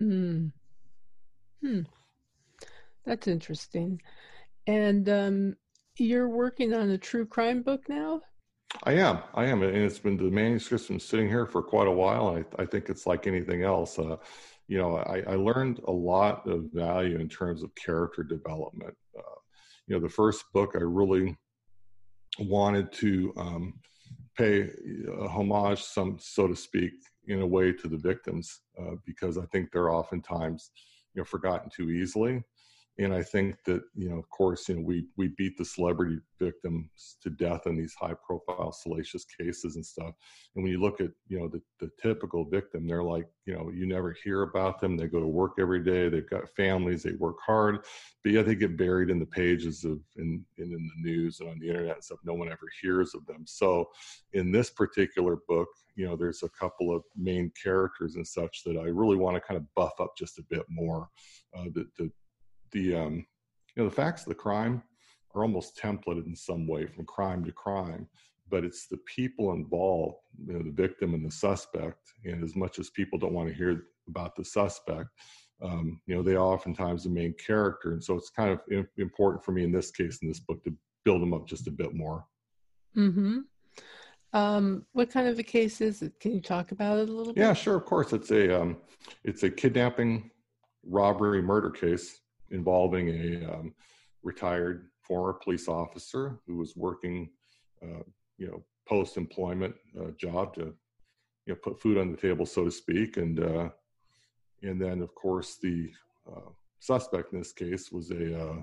Mm. 0.00 0.52
hmm. 1.62 1.80
That's 3.04 3.28
interesting. 3.28 4.00
And 4.66 5.08
um, 5.08 5.56
you're 5.96 6.28
working 6.28 6.72
on 6.74 6.90
a 6.90 6.98
true 6.98 7.26
crime 7.26 7.62
book 7.62 7.88
now? 7.88 8.20
I 8.84 8.92
am. 8.94 9.18
I 9.34 9.46
am. 9.46 9.62
And 9.62 9.76
it's 9.76 9.98
been 9.98 10.16
the 10.16 10.24
manuscript's 10.24 10.88
been 10.88 11.00
sitting 11.00 11.28
here 11.28 11.46
for 11.46 11.62
quite 11.62 11.88
a 11.88 11.92
while. 11.92 12.36
I, 12.36 12.62
I 12.62 12.66
think 12.66 12.88
it's 12.88 13.06
like 13.06 13.26
anything 13.26 13.62
else. 13.62 13.98
Uh, 13.98 14.16
you 14.68 14.78
know, 14.78 14.98
I, 14.98 15.22
I, 15.26 15.34
learned 15.34 15.80
a 15.88 15.92
lot 15.92 16.46
of 16.46 16.66
value 16.72 17.18
in 17.18 17.28
terms 17.28 17.64
of 17.64 17.74
character 17.74 18.22
development. 18.22 18.94
Uh, 19.18 19.38
you 19.86 19.96
know, 19.96 20.00
the 20.00 20.08
first 20.08 20.44
book 20.52 20.76
I 20.76 20.82
really 20.82 21.36
wanted 22.38 22.92
to 22.92 23.32
um, 23.36 23.74
pay 24.38 24.70
a 25.18 25.28
homage, 25.28 25.82
some 25.82 26.18
so 26.20 26.46
to 26.46 26.54
speak, 26.54 26.92
in 27.26 27.42
a 27.42 27.46
way 27.46 27.72
to 27.72 27.88
the 27.88 27.96
victims 27.96 28.60
uh, 28.80 28.94
because 29.04 29.38
I 29.38 29.44
think 29.46 29.70
they're 29.72 29.90
oftentimes 29.90 30.70
you 31.14 31.20
know 31.20 31.24
forgotten 31.24 31.70
too 31.74 31.90
easily 31.90 32.42
and 33.00 33.14
I 33.14 33.22
think 33.22 33.64
that 33.64 33.82
you 33.94 34.10
know, 34.10 34.18
of 34.18 34.28
course, 34.28 34.68
you 34.68 34.76
know, 34.76 34.82
we 34.82 35.06
we 35.16 35.28
beat 35.28 35.56
the 35.56 35.64
celebrity 35.64 36.18
victims 36.38 37.16
to 37.22 37.30
death 37.30 37.66
in 37.66 37.76
these 37.76 37.94
high-profile 37.94 38.72
salacious 38.72 39.24
cases 39.24 39.76
and 39.76 39.84
stuff. 39.84 40.14
And 40.54 40.62
when 40.62 40.70
you 40.70 40.80
look 40.80 41.00
at 41.00 41.10
you 41.28 41.38
know 41.38 41.48
the 41.48 41.62
the 41.78 41.90
typical 42.00 42.44
victim, 42.44 42.86
they're 42.86 43.02
like 43.02 43.26
you 43.46 43.54
know 43.54 43.70
you 43.70 43.86
never 43.86 44.14
hear 44.22 44.42
about 44.42 44.80
them. 44.80 44.98
They 44.98 45.06
go 45.06 45.18
to 45.18 45.26
work 45.26 45.52
every 45.58 45.82
day. 45.82 46.10
They've 46.10 46.28
got 46.28 46.50
families. 46.50 47.02
They 47.02 47.12
work 47.12 47.36
hard, 47.44 47.78
but 48.22 48.32
yet 48.32 48.44
they 48.44 48.54
get 48.54 48.76
buried 48.76 49.08
in 49.08 49.18
the 49.18 49.26
pages 49.26 49.84
of 49.84 49.98
in 50.16 50.44
in, 50.58 50.66
in 50.66 50.90
the 50.94 51.10
news 51.10 51.40
and 51.40 51.48
on 51.48 51.58
the 51.58 51.68
internet 51.68 51.94
and 51.96 52.04
stuff. 52.04 52.18
No 52.22 52.34
one 52.34 52.48
ever 52.48 52.68
hears 52.82 53.14
of 53.14 53.24
them. 53.24 53.44
So, 53.46 53.88
in 54.34 54.52
this 54.52 54.68
particular 54.68 55.38
book, 55.48 55.68
you 55.96 56.06
know, 56.06 56.16
there's 56.16 56.42
a 56.42 56.50
couple 56.50 56.94
of 56.94 57.02
main 57.16 57.50
characters 57.62 58.16
and 58.16 58.26
such 58.26 58.62
that 58.64 58.76
I 58.76 58.84
really 58.84 59.16
want 59.16 59.36
to 59.36 59.40
kind 59.40 59.56
of 59.56 59.64
buff 59.74 59.98
up 60.00 60.16
just 60.18 60.38
a 60.38 60.42
bit 60.50 60.64
more. 60.68 61.08
Uh, 61.56 61.64
the 62.72 62.94
um, 62.94 63.26
you 63.76 63.82
know 63.82 63.88
the 63.88 63.94
facts 63.94 64.22
of 64.22 64.28
the 64.28 64.34
crime 64.34 64.82
are 65.34 65.42
almost 65.42 65.76
templated 65.76 66.26
in 66.26 66.34
some 66.34 66.66
way 66.66 66.86
from 66.86 67.04
crime 67.04 67.44
to 67.44 67.52
crime 67.52 68.06
but 68.48 68.64
it's 68.64 68.88
the 68.88 68.98
people 69.06 69.52
involved 69.52 70.16
you 70.46 70.52
know 70.52 70.62
the 70.62 70.70
victim 70.70 71.14
and 71.14 71.24
the 71.24 71.30
suspect 71.30 72.12
and 72.24 72.42
as 72.42 72.56
much 72.56 72.78
as 72.78 72.90
people 72.90 73.18
don't 73.18 73.32
want 73.32 73.48
to 73.48 73.54
hear 73.54 73.84
about 74.08 74.34
the 74.34 74.44
suspect 74.44 75.08
um, 75.62 76.00
you 76.06 76.14
know 76.14 76.22
they 76.22 76.34
are 76.34 76.52
oftentimes 76.52 77.04
the 77.04 77.10
main 77.10 77.34
character 77.34 77.92
and 77.92 78.02
so 78.02 78.14
it's 78.14 78.30
kind 78.30 78.50
of 78.50 78.60
important 78.98 79.44
for 79.44 79.52
me 79.52 79.62
in 79.62 79.72
this 79.72 79.90
case 79.90 80.18
in 80.22 80.28
this 80.28 80.40
book 80.40 80.62
to 80.64 80.74
build 81.04 81.22
them 81.22 81.34
up 81.34 81.46
just 81.46 81.66
a 81.66 81.70
bit 81.70 81.94
more. 81.94 82.26
Mm-hmm. 82.96 83.38
Um, 84.32 84.86
what 84.92 85.10
kind 85.10 85.28
of 85.28 85.38
a 85.38 85.42
case 85.42 85.80
is 85.80 86.02
it? 86.02 86.18
Can 86.20 86.32
you 86.32 86.40
talk 86.40 86.72
about 86.72 86.98
it 86.98 87.08
a 87.08 87.12
little 87.12 87.32
bit? 87.32 87.40
Yeah 87.40 87.52
sure 87.52 87.76
of 87.76 87.84
course. 87.84 88.12
It's 88.12 88.30
a 88.30 88.60
um, 88.60 88.76
it's 89.24 89.42
a 89.42 89.50
kidnapping 89.50 90.30
robbery 90.86 91.42
murder 91.42 91.70
case 91.70 92.20
involving 92.50 93.08
a 93.08 93.52
um, 93.52 93.74
retired 94.22 94.88
former 95.02 95.32
police 95.32 95.68
officer 95.68 96.38
who 96.46 96.56
was 96.56 96.76
working, 96.76 97.30
uh, 97.82 98.02
you 98.38 98.46
know, 98.46 98.62
post-employment 98.88 99.74
uh, 100.00 100.10
job 100.18 100.54
to, 100.54 100.74
you 101.46 101.54
know, 101.54 101.56
put 101.62 101.80
food 101.80 101.98
on 101.98 102.10
the 102.10 102.16
table, 102.16 102.46
so 102.46 102.64
to 102.64 102.70
speak, 102.70 103.16
and 103.16 103.40
uh, 103.40 103.68
and 104.62 104.80
then 104.80 105.00
of 105.00 105.14
course 105.14 105.56
the 105.62 105.90
uh, 106.30 106.50
suspect 106.80 107.32
in 107.32 107.38
this 107.38 107.52
case 107.52 107.90
was 107.90 108.10
a 108.10 108.40
uh, 108.40 108.56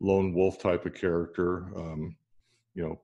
lone 0.00 0.34
wolf 0.34 0.60
type 0.60 0.86
of 0.86 0.94
character, 0.94 1.66
um, 1.76 2.16
you 2.74 2.82
know, 2.82 3.00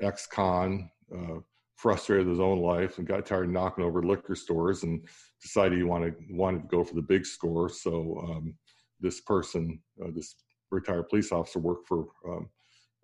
ex-con, 0.00 0.90
uh, 1.14 1.38
frustrated 1.76 2.26
with 2.26 2.36
his 2.36 2.40
own 2.40 2.60
life 2.60 2.98
and 2.98 3.06
got 3.06 3.24
tired 3.24 3.44
of 3.46 3.52
knocking 3.52 3.84
over 3.84 4.02
liquor 4.02 4.34
stores 4.34 4.82
and 4.82 5.06
decided 5.40 5.78
he 5.78 5.84
wanted 5.84 6.14
wanted 6.30 6.62
to 6.62 6.68
go 6.68 6.82
for 6.82 6.94
the 6.94 7.02
big 7.02 7.24
score. 7.24 7.68
So 7.68 8.18
um, 8.28 8.54
this 9.00 9.20
person, 9.20 9.80
uh, 10.02 10.10
this 10.14 10.34
retired 10.70 11.08
police 11.08 11.32
officer, 11.32 11.58
worked 11.58 11.86
for 11.86 12.08
um, 12.26 12.48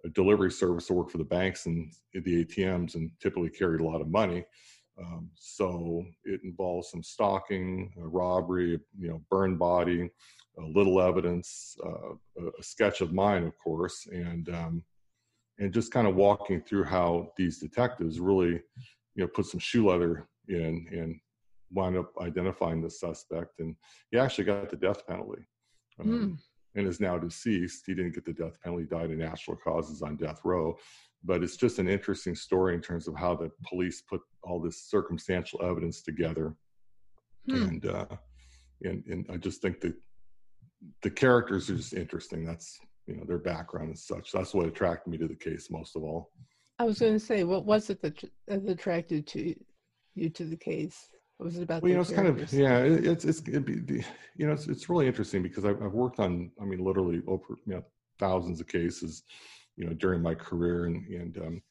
a 0.05 0.09
delivery 0.11 0.51
service 0.51 0.87
to 0.87 0.93
work 0.93 1.11
for 1.11 1.19
the 1.19 1.25
banks 1.25 1.67
and 1.67 1.93
the 2.13 2.45
ATMs, 2.45 2.95
and 2.95 3.11
typically 3.21 3.51
carried 3.51 3.81
a 3.81 3.85
lot 3.85 4.01
of 4.01 4.09
money. 4.09 4.45
Um, 4.99 5.31
so 5.35 6.05
it 6.25 6.41
involves 6.45 6.91
some 6.91 7.03
stalking, 7.03 7.93
a 8.01 8.07
robbery, 8.07 8.79
you 8.99 9.09
know, 9.09 9.23
burn 9.31 9.57
body, 9.57 10.11
little 10.57 11.01
evidence, 11.01 11.77
uh, 11.85 12.43
a 12.59 12.63
sketch 12.63 13.01
of 13.01 13.13
mine, 13.13 13.45
of 13.45 13.59
course, 13.59 14.07
and 14.13 14.49
um, 14.51 14.85
and 15.59 15.73
just 15.73 15.93
kind 15.93 16.07
of 16.07 16.17
walking 16.17 16.61
through 16.61 16.85
how 16.85 17.33
these 17.37 17.59
detectives 17.59 18.21
really, 18.21 18.61
you 19.15 19.23
know, 19.23 19.27
put 19.29 19.47
some 19.47 19.61
shoe 19.61 19.89
leather 19.89 20.29
in 20.49 20.87
and 20.93 21.19
wound 21.73 21.97
up 21.97 22.13
identifying 22.21 22.81
the 22.81 22.91
suspect, 22.91 23.59
and 23.59 23.75
he 24.11 24.19
actually 24.19 24.45
got 24.45 24.71
the 24.71 24.77
death 24.77 25.07
penalty 25.07 25.45
um, 26.01 26.09
mm. 26.09 26.39
and 26.75 26.87
is 26.87 27.01
now 27.01 27.19
deceased. 27.19 27.85
He 27.87 27.95
didn't 27.95 28.15
get 28.15 28.25
the 28.25 28.33
death 28.33 28.61
penalty, 28.63 28.85
died 28.85 29.11
of 29.11 29.19
natural 29.19 29.57
causes 29.57 30.03
on 30.03 30.17
death 30.17 30.41
row. 30.45 30.77
But 31.27 31.43
it's 31.43 31.57
just 31.57 31.79
an 31.79 31.89
interesting 31.89 32.35
story 32.35 32.75
in 32.75 32.83
terms 32.83 33.09
of 33.09 33.17
how 33.17 33.35
the 33.35 33.51
police 33.67 34.03
put 34.03 34.21
all 34.43 34.61
this 34.61 34.83
circumstantial 34.83 35.63
evidence 35.63 36.03
together. 36.03 36.55
Mm. 37.49 37.69
And, 37.69 37.87
uh, 37.87 38.07
and, 38.83 39.05
and 39.07 39.27
I 39.33 39.39
just 39.39 39.63
think 39.63 39.81
that 39.81 39.95
the 41.03 41.11
characters 41.11 41.71
are 41.71 41.77
just 41.77 41.95
interesting. 41.95 42.45
That's, 42.45 42.79
you 43.07 43.17
know, 43.17 43.25
their 43.25 43.39
background 43.39 43.89
and 43.89 43.99
such. 43.99 44.33
That's 44.33 44.53
what 44.53 44.67
attracted 44.67 45.11
me 45.11 45.19
to 45.19 45.29
the 45.29 45.35
case 45.35 45.71
most 45.71 45.97
of 45.97 46.03
all. 46.03 46.31
I 46.79 46.85
was 46.85 46.99
going 46.99 47.13
to 47.13 47.21
say, 47.21 47.45
what 47.45 47.65
was 47.65 47.89
it 47.89 48.03
that, 48.03 48.23
that 48.49 48.69
attracted 48.69 49.27
to 49.29 49.55
you 50.15 50.29
to 50.31 50.45
the 50.45 50.57
case? 50.57 51.09
Was 51.45 51.59
it 51.59 51.63
about? 51.63 51.83
Well, 51.83 51.91
you 51.91 51.97
know, 51.97 52.01
it's 52.01 52.11
kind 52.11 52.27
of 52.27 52.53
yeah. 52.55 52.79
It, 52.79 53.07
it's 53.07 53.25
it's 53.27 53.41
it 53.41 53.67
be, 53.67 54.03
you 54.35 54.47
know 54.47 54.55
it's 54.55 54.67
it's 54.67 54.89
really 54.89 55.07
interesting 55.07 55.43
because 55.43 55.67
I've, 55.67 55.81
I've 55.83 55.93
worked 55.93 56.19
on 56.19 56.51
I 56.61 56.65
mean 56.65 56.83
literally 56.83 57.23
over 57.27 57.59
you 57.67 57.75
know 57.75 57.85
thousands 58.19 58.63
of 58.63 58.67
cases, 58.67 59.25
you 59.77 59.85
know 59.85 59.93
during 59.93 60.23
my 60.23 60.35
career 60.35 60.87
and 60.87 61.07
and 61.07 61.37
um, 61.37 61.63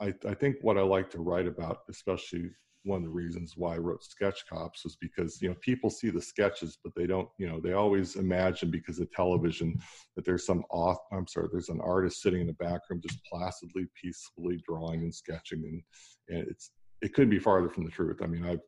I 0.00 0.12
I 0.28 0.34
think 0.34 0.56
what 0.62 0.78
I 0.78 0.82
like 0.82 1.10
to 1.10 1.20
write 1.20 1.46
about, 1.46 1.78
especially 1.88 2.50
one 2.82 2.98
of 2.98 3.04
the 3.04 3.10
reasons 3.10 3.54
why 3.56 3.74
I 3.74 3.78
wrote 3.78 4.02
Sketch 4.02 4.46
Cops 4.48 4.82
was 4.82 4.96
because 4.96 5.40
you 5.40 5.48
know 5.48 5.54
people 5.60 5.90
see 5.90 6.10
the 6.10 6.20
sketches, 6.20 6.76
but 6.82 6.92
they 6.96 7.06
don't 7.06 7.28
you 7.38 7.46
know 7.46 7.60
they 7.60 7.74
always 7.74 8.16
imagine 8.16 8.68
because 8.68 8.98
of 8.98 9.12
television 9.12 9.78
that 10.16 10.24
there's 10.24 10.44
some 10.44 10.64
off 10.70 10.98
I'm 11.12 11.28
sorry 11.28 11.46
there's 11.52 11.68
an 11.68 11.80
artist 11.82 12.20
sitting 12.20 12.40
in 12.40 12.48
the 12.48 12.52
back 12.54 12.80
room 12.90 13.00
just 13.00 13.24
placidly, 13.26 13.86
peacefully 13.94 14.60
drawing 14.66 15.02
and 15.02 15.14
sketching, 15.14 15.62
and 15.62 16.36
and 16.36 16.48
it's 16.48 16.72
it 17.00 17.14
couldn't 17.14 17.30
be 17.30 17.38
farther 17.38 17.68
from 17.68 17.84
the 17.84 17.92
truth. 17.92 18.22
I 18.24 18.26
mean 18.26 18.44
I've 18.44 18.58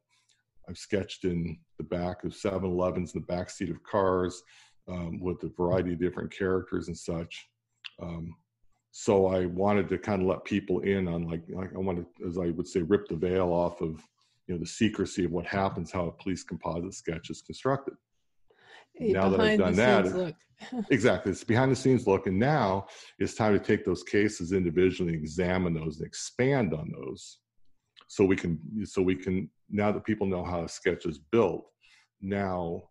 I've 0.69 0.79
sketched 0.79 1.25
in 1.25 1.59
the 1.79 1.85
back 1.85 2.25
of 2.25 2.33
7-Elevens, 2.33 3.15
in 3.15 3.21
the 3.21 3.27
back 3.27 3.51
seat 3.51 3.71
of 3.71 3.83
cars, 3.83 4.43
um, 4.89 5.21
with 5.21 5.43
a 5.43 5.49
variety 5.49 5.93
of 5.93 6.01
different 6.01 6.33
characters 6.33 6.89
and 6.89 6.97
such. 6.97 7.49
Um, 8.01 8.35
so 8.91 9.27
I 9.27 9.47
wanted 9.47 9.89
to 9.89 9.99
kind 9.99 10.23
of 10.23 10.29
let 10.29 10.45
people 10.45 10.81
in 10.81 11.09
on 11.09 11.27
like, 11.27 11.43
like 11.49 11.75
I 11.75 11.79
wanted, 11.79 12.07
as 12.27 12.39
I 12.39 12.51
would 12.51 12.69
say, 12.69 12.83
rip 12.83 13.09
the 13.09 13.17
veil 13.17 13.49
off 13.53 13.81
of 13.81 14.03
you 14.47 14.55
know 14.55 14.61
the 14.61 14.67
secrecy 14.67 15.25
of 15.25 15.33
what 15.33 15.47
happens, 15.47 15.91
how 15.91 16.07
a 16.07 16.13
police 16.13 16.43
composite 16.43 16.95
sketch 16.95 17.31
is 17.31 17.43
constructed. 17.43 17.95
Hey, 18.95 19.13
now 19.13 19.31
that 19.31 19.41
I've 19.41 19.59
done 19.59 19.77
that, 19.77 20.35
exactly, 20.91 21.33
it's 21.33 21.45
behind 21.45 21.73
the 21.73 21.77
scenes 21.77 22.07
look, 22.07 22.27
and 22.27 22.39
now 22.39 22.87
it's 23.19 23.35
time 23.35 23.53
to 23.53 23.59
take 23.59 23.85
those 23.85 24.03
cases 24.03 24.53
individually, 24.53 25.15
examine 25.15 25.75
those, 25.75 25.99
and 25.99 26.07
expand 26.07 26.75
on 26.75 26.93
those, 26.93 27.39
so 28.13 28.27
we 28.27 28.37
can 28.37 28.59
so 28.85 29.01
we 29.01 29.15
can 29.15 29.49
now 29.71 29.91
that 29.91 30.05
people 30.05 30.27
know 30.27 30.45
how 30.45 30.65
a 30.65 30.69
sketch 30.69 31.07
is 31.07 31.19
built, 31.19 31.65
now 32.21 32.83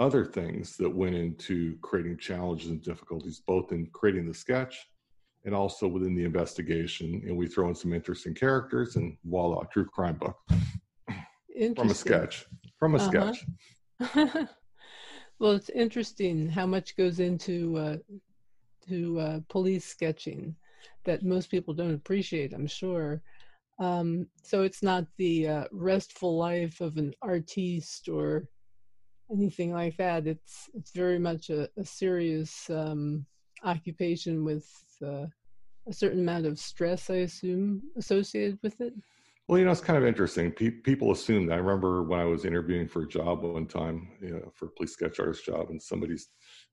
other 0.00 0.24
things 0.24 0.76
that 0.78 0.90
went 0.90 1.14
into 1.14 1.76
creating 1.80 2.18
challenges 2.18 2.70
and 2.70 2.82
difficulties, 2.82 3.40
both 3.46 3.70
in 3.70 3.86
creating 3.92 4.26
the 4.26 4.34
sketch 4.34 4.76
and 5.44 5.54
also 5.54 5.86
within 5.86 6.16
the 6.16 6.24
investigation. 6.24 7.22
And 7.24 7.36
we 7.36 7.46
throw 7.46 7.68
in 7.68 7.74
some 7.76 7.92
interesting 7.92 8.34
characters, 8.34 8.96
and 8.96 9.16
voila, 9.24 9.62
true 9.66 9.84
crime 9.84 10.16
book 10.16 10.36
from 11.76 11.90
a 11.90 11.94
sketch. 11.94 12.46
From 12.80 12.96
a 12.96 12.98
uh-huh. 12.98 13.32
sketch. 13.32 14.16
well, 15.38 15.52
it's 15.52 15.70
interesting 15.70 16.48
how 16.48 16.66
much 16.66 16.96
goes 16.96 17.20
into 17.20 17.76
uh, 17.76 17.96
to 18.88 19.20
uh, 19.20 19.40
police 19.48 19.84
sketching 19.84 20.56
that 21.04 21.22
most 21.22 21.48
people 21.48 21.74
don't 21.74 21.94
appreciate. 21.94 22.52
I'm 22.52 22.66
sure. 22.66 23.22
Um, 23.80 24.26
so 24.42 24.62
it's 24.62 24.82
not 24.82 25.06
the 25.16 25.48
uh, 25.48 25.64
restful 25.72 26.36
life 26.36 26.80
of 26.82 26.98
an 26.98 27.14
artiste 27.22 28.08
or 28.08 28.44
anything 29.32 29.72
like 29.72 29.96
that. 29.96 30.26
It's 30.26 30.68
it's 30.74 30.92
very 30.92 31.18
much 31.18 31.48
a, 31.48 31.68
a 31.78 31.84
serious 31.84 32.68
um, 32.68 33.24
occupation 33.64 34.44
with 34.44 34.68
uh, 35.04 35.26
a 35.88 35.92
certain 35.92 36.20
amount 36.20 36.44
of 36.44 36.58
stress, 36.58 37.08
I 37.08 37.16
assume, 37.16 37.82
associated 37.96 38.58
with 38.62 38.78
it. 38.82 38.92
Well, 39.48 39.58
you 39.58 39.64
know, 39.64 39.72
it's 39.72 39.80
kind 39.80 39.98
of 39.98 40.04
interesting. 40.06 40.52
Pe- 40.52 40.70
people 40.70 41.10
assume 41.10 41.46
that. 41.46 41.54
I 41.54 41.56
remember 41.56 42.02
when 42.04 42.20
I 42.20 42.24
was 42.24 42.44
interviewing 42.44 42.86
for 42.86 43.02
a 43.02 43.08
job 43.08 43.42
one 43.42 43.66
time, 43.66 44.12
you 44.20 44.34
know, 44.34 44.52
for 44.54 44.66
a 44.66 44.70
police 44.70 44.92
sketch 44.92 45.18
artist 45.18 45.44
job, 45.44 45.70
and 45.70 45.82
somebody 45.82 46.16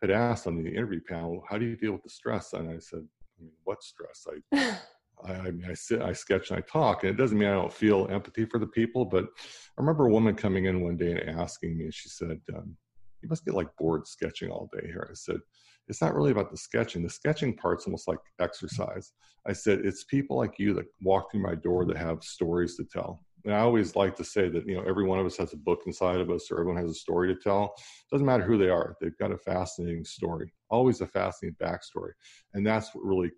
had 0.02 0.12
asked 0.12 0.46
on 0.46 0.62
the 0.62 0.70
interview 0.70 1.00
panel, 1.08 1.44
"How 1.50 1.58
do 1.58 1.66
you 1.66 1.78
deal 1.78 1.94
with 1.94 2.04
the 2.04 2.10
stress?" 2.10 2.52
And 2.52 2.70
I 2.70 2.80
said, 2.80 3.08
I 3.40 3.44
mean, 3.44 3.54
"What 3.64 3.82
stress?" 3.82 4.28
I 4.30 4.78
I, 5.26 5.34
I, 5.34 5.52
I 5.70 5.74
sit, 5.74 6.02
I 6.02 6.14
sketch, 6.14 6.50
and 6.50 6.58
I 6.58 6.62
talk, 6.62 7.04
and 7.04 7.12
it 7.12 7.18
doesn't 7.18 7.38
mean 7.38 7.50
I 7.50 7.54
don't 7.54 7.74
feel 7.74 8.08
empathy 8.10 8.46
for 8.46 8.60
the 8.60 8.68
people. 8.68 9.06
But 9.06 9.26
I 9.26 9.82
remember 9.82 10.08
a 10.08 10.12
woman 10.12 10.36
coming 10.36 10.66
in 10.66 10.82
one 10.82 10.98
day 10.98 11.12
and 11.12 11.40
asking 11.40 11.78
me, 11.78 11.86
and 11.86 11.94
she 11.94 12.10
said, 12.10 12.40
um, 12.56 12.76
"You 13.22 13.30
must 13.30 13.46
get 13.46 13.54
like 13.56 13.76
bored 13.78 14.08
sketching 14.08 14.52
all 14.52 14.70
day 14.74 14.88
here." 14.88 15.08
I 15.10 15.14
said, 15.14 15.40
"It's 15.88 16.02
not 16.02 16.16
really 16.16 16.32
about 16.32 16.52
the 16.52 16.58
sketching. 16.58 17.04
The 17.04 17.10
sketching 17.10 17.56
part's 17.56 17.86
almost 17.86 18.08
like 18.08 18.20
exercise." 18.40 19.14
I 19.46 19.54
said, 19.54 19.86
"It's 19.86 20.04
people 20.04 20.38
like 20.38 20.60
you 20.60 20.74
that 20.76 20.86
walk 21.02 21.32
through 21.32 21.42
my 21.44 21.56
door 21.56 21.86
that 21.86 21.98
have 21.98 22.24
stories 22.24 22.76
to 22.78 22.86
tell." 22.86 23.24
And 23.46 23.54
I 23.54 23.60
always 23.60 23.96
like 23.96 24.16
to 24.18 24.24
say 24.24 24.50
that 24.50 24.68
you 24.68 24.76
know 24.76 24.84
every 24.84 25.06
one 25.06 25.20
of 25.20 25.26
us 25.26 25.38
has 25.38 25.54
a 25.54 25.58
book 25.58 25.82
inside 25.86 26.20
of 26.20 26.30
us, 26.30 26.52
or 26.52 26.60
everyone 26.60 26.82
has 26.82 26.92
a 26.92 26.96
story 26.96 27.34
to 27.34 27.40
tell. 27.40 27.74
It 27.78 28.12
doesn't 28.12 28.26
matter 28.26 28.44
who 28.44 28.58
they 28.58 28.70
are; 28.70 28.96
they've 29.00 29.18
got 29.18 29.32
a 29.32 29.38
fascinating 29.38 30.06
story, 30.06 30.54
always 30.70 31.02
a 31.02 31.08
fascinating 31.08 31.56
backstory, 31.62 32.12
and 32.54 32.66
that's 32.68 32.94
what 32.94 33.06
really 33.06 33.32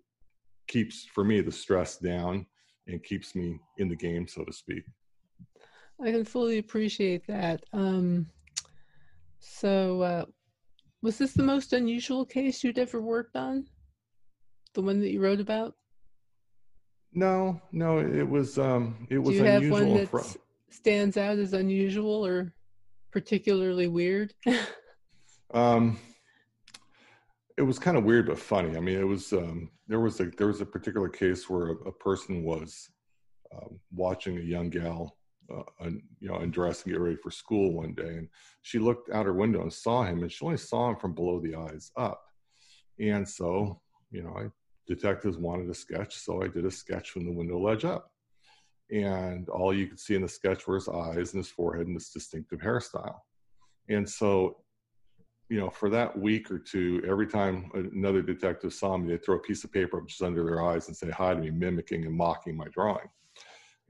keeps 0.70 1.04
for 1.04 1.24
me 1.24 1.40
the 1.40 1.50
stress 1.50 1.98
down 1.98 2.46
and 2.86 3.02
keeps 3.02 3.34
me 3.34 3.58
in 3.78 3.88
the 3.88 3.96
game 3.96 4.26
so 4.28 4.44
to 4.44 4.52
speak. 4.52 4.84
I 6.02 6.12
can 6.12 6.24
fully 6.24 6.58
appreciate 6.58 7.26
that. 7.26 7.64
Um, 7.72 8.26
so 9.40 10.02
uh, 10.02 10.24
was 11.02 11.18
this 11.18 11.32
the 11.32 11.42
most 11.42 11.72
unusual 11.72 12.24
case 12.24 12.62
you'd 12.62 12.78
ever 12.78 13.00
worked 13.00 13.36
on? 13.36 13.66
The 14.74 14.82
one 14.82 15.00
that 15.00 15.10
you 15.10 15.20
wrote 15.20 15.40
about? 15.40 15.74
No 17.12 17.60
no 17.72 17.98
it 17.98 18.28
was 18.28 18.56
um 18.56 19.08
it 19.10 19.18
was 19.18 19.30
Do 19.30 19.42
you 19.42 19.50
unusual 19.50 19.78
have 19.78 19.88
one 19.88 19.94
that 19.96 20.36
stands 20.70 21.16
out 21.16 21.38
as 21.38 21.54
unusual 21.54 22.24
or 22.24 22.52
particularly 23.10 23.88
weird? 23.88 24.32
Um 25.52 25.98
it 27.60 27.66
was 27.66 27.78
kind 27.78 27.98
of 27.98 28.04
weird 28.04 28.26
but 28.26 28.38
funny. 28.38 28.74
I 28.74 28.80
mean, 28.80 28.98
it 28.98 29.06
was 29.06 29.34
um, 29.34 29.70
there 29.86 30.00
was 30.00 30.18
a 30.18 30.30
there 30.38 30.46
was 30.46 30.62
a 30.62 30.66
particular 30.66 31.10
case 31.10 31.50
where 31.50 31.66
a, 31.66 31.74
a 31.88 31.92
person 31.92 32.42
was 32.42 32.88
um, 33.54 33.78
watching 33.94 34.38
a 34.38 34.40
young 34.40 34.70
gal, 34.70 35.18
uh, 35.54 35.64
un, 35.78 36.00
you 36.20 36.28
know, 36.28 36.36
undress 36.36 36.82
and 36.82 36.94
get 36.94 37.00
ready 37.02 37.16
for 37.16 37.30
school 37.30 37.74
one 37.74 37.92
day, 37.92 38.16
and 38.16 38.28
she 38.62 38.78
looked 38.78 39.10
out 39.10 39.26
her 39.26 39.34
window 39.34 39.60
and 39.60 39.70
saw 39.70 40.04
him, 40.04 40.22
and 40.22 40.32
she 40.32 40.42
only 40.42 40.56
saw 40.56 40.88
him 40.88 40.96
from 40.96 41.14
below 41.14 41.38
the 41.38 41.54
eyes 41.54 41.92
up, 41.98 42.22
and 42.98 43.28
so 43.28 43.78
you 44.10 44.22
know, 44.22 44.34
I 44.38 44.46
detectives 44.86 45.36
wanted 45.36 45.68
a 45.68 45.74
sketch, 45.74 46.16
so 46.16 46.42
I 46.42 46.48
did 46.48 46.64
a 46.64 46.70
sketch 46.70 47.10
from 47.10 47.26
the 47.26 47.32
window 47.32 47.60
ledge 47.60 47.84
up, 47.84 48.10
and 48.90 49.50
all 49.50 49.74
you 49.74 49.86
could 49.86 50.00
see 50.00 50.14
in 50.14 50.22
the 50.22 50.28
sketch 50.28 50.66
were 50.66 50.76
his 50.76 50.88
eyes 50.88 51.34
and 51.34 51.44
his 51.44 51.50
forehead 51.50 51.88
and 51.88 51.96
his 51.96 52.08
distinctive 52.08 52.60
hairstyle, 52.60 53.18
and 53.90 54.08
so 54.08 54.56
you 55.50 55.58
know, 55.58 55.68
for 55.68 55.90
that 55.90 56.16
week 56.16 56.48
or 56.48 56.60
two, 56.60 57.02
every 57.06 57.26
time 57.26 57.70
another 57.74 58.22
detective 58.22 58.72
saw 58.72 58.96
me, 58.96 59.08
they'd 59.08 59.24
throw 59.24 59.34
a 59.34 59.40
piece 59.40 59.64
of 59.64 59.72
paper 59.72 60.00
just 60.06 60.22
under 60.22 60.44
their 60.44 60.64
eyes 60.64 60.86
and 60.86 60.96
say 60.96 61.10
hi 61.10 61.34
to 61.34 61.40
me, 61.40 61.50
mimicking 61.50 62.06
and 62.06 62.14
mocking 62.14 62.56
my 62.56 62.66
drawing. 62.72 63.08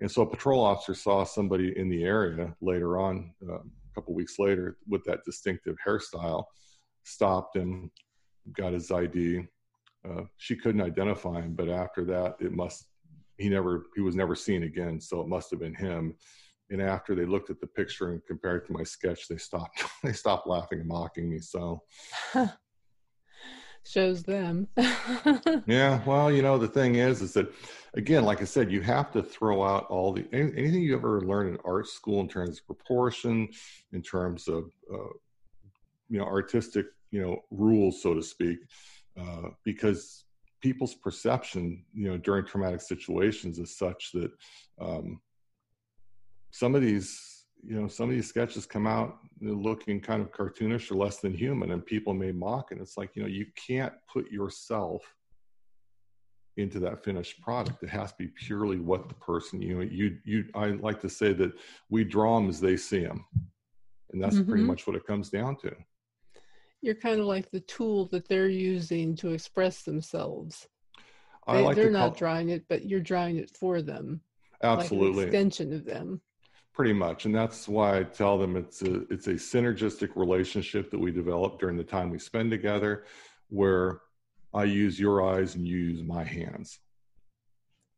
And 0.01 0.11
so 0.11 0.23
a 0.23 0.27
patrol 0.27 0.65
officer 0.65 0.95
saw 0.95 1.23
somebody 1.23 1.79
in 1.79 1.91
the 1.91 2.03
area 2.03 2.57
later 2.63 2.99
on, 2.99 3.35
uh, 3.47 3.57
a 3.57 3.95
couple 3.95 4.15
weeks 4.15 4.39
later, 4.39 4.79
with 4.89 5.05
that 5.05 5.23
distinctive 5.27 5.77
hairstyle, 5.87 6.45
stopped 7.05 7.55
him, 7.55 7.91
got 8.57 8.73
his 8.73 8.91
ID. 8.91 9.47
Uh, 10.09 10.23
she 10.39 10.57
couldn't 10.57 10.81
identify 10.81 11.43
him, 11.43 11.53
but 11.53 11.69
after 11.69 12.07
that, 12.07 12.37
it 12.41 12.53
must 12.53 12.87
he 13.37 13.51
never 13.51 13.87
he 13.95 14.01
was 14.01 14.17
never 14.17 14.35
seen 14.35 14.63
again. 14.63 14.99
So 14.99 15.21
it 15.21 15.29
must 15.29 15.51
have 15.51 15.61
been 15.61 15.75
him 15.75 16.15
and 16.71 16.81
after 16.81 17.15
they 17.15 17.25
looked 17.25 17.51
at 17.51 17.61
the 17.61 17.67
picture 17.67 18.11
and 18.11 18.25
compared 18.27 18.67
to 18.67 18.73
my 18.73 18.83
sketch 18.83 19.29
they 19.29 19.37
stopped 19.37 19.85
they 20.03 20.13
stopped 20.13 20.47
laughing 20.47 20.81
and 20.81 20.89
mocking 20.89 21.29
me 21.31 21.39
so. 21.39 21.83
Shows 23.87 24.23
them. 24.23 24.69
Yeah 25.67 26.01
well 26.05 26.31
you 26.31 26.43
know 26.43 26.59
the 26.59 26.69
thing 26.69 26.97
is 26.97 27.23
is 27.23 27.33
that 27.35 27.53
again 27.95 28.25
like 28.25 28.41
i 28.41 28.45
said 28.45 28.71
you 28.71 28.81
have 28.83 29.11
to 29.13 29.23
throw 29.23 29.63
out 29.63 29.87
all 29.87 30.13
the 30.13 30.27
anything 30.33 30.83
you 30.83 30.97
ever 30.97 31.21
learn 31.21 31.49
in 31.49 31.59
art 31.65 31.87
school 31.89 32.21
in 32.21 32.29
terms 32.29 32.59
of 32.59 32.67
proportion 32.67 33.49
in 33.93 34.03
terms 34.03 34.49
of 34.49 34.71
uh, 34.93 35.13
you 36.09 36.19
know 36.19 36.25
artistic 36.25 36.87
you 37.11 37.21
know 37.21 37.39
rules 37.51 38.03
so 38.03 38.15
to 38.15 38.23
speak 38.23 38.59
uh, 39.19 39.49
because 39.65 40.25
people's 40.61 40.95
perception 40.95 41.85
you 41.95 42.09
know 42.09 42.17
during 42.17 42.45
traumatic 42.45 42.81
situations 42.81 43.59
is 43.59 43.77
such 43.77 44.13
that 44.13 44.31
um, 44.81 45.21
some 46.51 46.75
of 46.75 46.83
these 46.83 47.45
you 47.63 47.79
know 47.79 47.89
some 47.89 48.09
of 48.09 48.15
these 48.15 48.29
sketches 48.29 48.67
come 48.67 48.87
out 48.87 49.19
looking 49.41 50.01
kind 50.01 50.23
of 50.23 50.33
cartoonish 50.33 50.91
or 50.91 50.95
less 50.95 51.19
than 51.19 51.35
human 51.35 51.73
and 51.73 51.85
people 51.85 52.15
may 52.15 52.33
mock 52.33 52.73
and 52.73 52.81
it's 52.81 52.97
like 52.97 53.15
you 53.15 53.23
know 53.23 53.29
you 53.29 53.47
can't 53.55 53.93
put 54.13 54.31
yourself 54.31 55.03
into 56.57 56.81
that 56.81 57.03
finished 57.05 57.41
product. 57.41 57.83
It 57.83 57.89
has 57.91 58.13
to 58.13 58.19
be 58.19 58.29
purely 58.29 58.79
what 58.79 59.09
the 59.09 59.15
person 59.15 59.63
you 59.63 59.77
know 59.77 59.81
you 59.81 60.19
you 60.25 60.45
i 60.55 60.67
like 60.67 61.01
to 61.01 61.09
say 61.09 61.33
that 61.35 61.53
we 61.89 62.05
draw 62.05 62.39
them 62.39 62.49
as 62.49 62.61
they 62.61 62.77
see 62.77 63.05
them 63.05 63.25
and 64.13 64.23
that's 64.23 64.37
mm-hmm. 64.37 64.51
pretty 64.51 64.65
much 64.65 64.87
what 64.87 64.97
it 64.97 65.07
comes 65.07 65.31
down 65.31 65.57
to. 65.57 65.73
You're 66.83 66.97
kind 66.97 67.21
of 67.21 67.27
like 67.27 67.51
the 67.51 67.61
tool 67.61 68.07
that 68.07 68.27
they're 68.27 68.49
using 68.49 69.15
to 69.17 69.31
express 69.31 69.83
themselves. 69.83 70.67
I 71.47 71.61
like 71.61 71.77
they, 71.77 71.83
are 71.83 71.91
not 71.91 72.17
drawing 72.17 72.51
it 72.51 72.65
but 72.69 72.87
you're 72.87 73.01
drawing 73.01 73.37
it 73.37 73.57
for 73.57 73.83
them 73.83 74.21
absolutely. 74.63 75.25
like 75.25 75.27
extension 75.27 75.73
of 75.73 75.85
them 75.85 76.21
pretty 76.73 76.93
much. 76.93 77.25
And 77.25 77.35
that's 77.35 77.69
why 77.69 77.99
i 77.99 78.03
tell 78.03 78.39
them 78.39 78.57
it's 78.57 78.83
a 78.83 79.03
it's 79.13 79.27
a 79.27 79.35
synergistic 79.35 80.11
relationship 80.17 80.91
that 80.91 80.99
we 80.99 81.11
develop 81.11 81.59
during 81.59 81.77
the 81.77 81.85
time 81.85 82.11
we 82.11 82.19
spend 82.19 82.51
together 82.51 83.05
where 83.49 84.01
i 84.55 84.65
use 84.65 84.99
your 84.99 85.29
eyes 85.29 85.55
and 85.55 85.67
you 85.67 85.77
use 85.77 86.03
my 86.03 86.25
hands. 86.25 86.79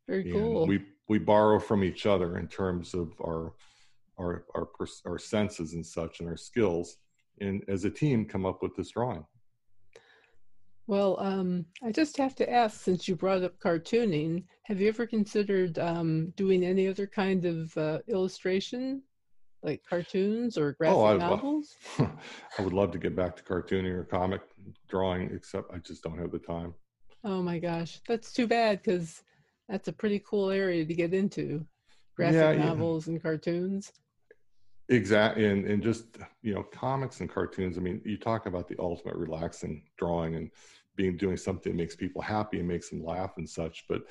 Very 0.08 0.22
and 0.22 0.32
cool. 0.32 0.66
we 0.66 0.84
we 1.08 1.18
borrow 1.18 1.58
from 1.58 1.84
each 1.84 2.06
other 2.06 2.38
in 2.38 2.48
terms 2.48 2.94
of 2.94 3.12
our 3.20 3.54
our 4.18 4.44
our 4.54 4.68
our 5.06 5.18
senses 5.18 5.74
and 5.74 5.84
such 5.84 6.20
and 6.20 6.28
our 6.28 6.36
skills. 6.36 6.96
And 7.40 7.64
as 7.68 7.84
a 7.84 7.90
team 7.90 8.26
come 8.26 8.44
up 8.44 8.62
with 8.62 8.76
this 8.76 8.90
drawing 8.90 9.24
Well, 10.92 11.18
um, 11.20 11.64
I 11.82 11.90
just 11.90 12.18
have 12.18 12.34
to 12.34 12.52
ask, 12.52 12.82
since 12.82 13.08
you 13.08 13.16
brought 13.16 13.42
up 13.42 13.58
cartooning, 13.58 14.44
have 14.64 14.78
you 14.78 14.88
ever 14.88 15.06
considered 15.06 15.78
um, 15.78 16.34
doing 16.36 16.62
any 16.62 16.86
other 16.86 17.06
kind 17.06 17.46
of 17.46 17.74
uh, 17.78 18.00
illustration, 18.08 19.02
like 19.62 19.82
cartoons 19.88 20.58
or 20.58 20.72
graphic 20.72 20.98
oh, 20.98 21.06
I, 21.06 21.16
novels? 21.16 21.76
I 21.98 22.60
would 22.60 22.74
love 22.74 22.90
to 22.90 22.98
get 22.98 23.16
back 23.16 23.36
to 23.36 23.42
cartooning 23.42 23.94
or 23.94 24.04
comic 24.04 24.42
drawing, 24.86 25.30
except 25.34 25.72
I 25.72 25.78
just 25.78 26.02
don't 26.02 26.18
have 26.18 26.30
the 26.30 26.38
time. 26.38 26.74
Oh 27.24 27.40
my 27.40 27.58
gosh, 27.58 27.98
that's 28.06 28.30
too 28.30 28.46
bad 28.46 28.82
because 28.82 29.22
that's 29.70 29.88
a 29.88 29.94
pretty 29.94 30.22
cool 30.28 30.50
area 30.50 30.84
to 30.84 30.94
get 30.94 31.14
into 31.14 31.64
graphic 32.16 32.58
yeah, 32.58 32.66
novels 32.66 33.06
yeah. 33.06 33.14
and 33.14 33.22
cartoons. 33.22 33.92
Exactly, 34.90 35.46
and 35.46 35.64
and 35.64 35.82
just 35.82 36.18
you 36.42 36.52
know, 36.52 36.64
comics 36.64 37.20
and 37.20 37.30
cartoons. 37.30 37.78
I 37.78 37.80
mean, 37.80 38.02
you 38.04 38.18
talk 38.18 38.44
about 38.44 38.68
the 38.68 38.76
ultimate 38.78 39.16
relaxing 39.16 39.84
drawing 39.96 40.34
and 40.34 40.50
being 40.96 41.16
doing 41.16 41.36
something 41.36 41.72
that 41.72 41.78
makes 41.78 41.96
people 41.96 42.22
happy 42.22 42.58
and 42.58 42.68
makes 42.68 42.90
them 42.90 43.04
laugh 43.04 43.32
and 43.36 43.48
such. 43.48 43.84
But 43.88 44.02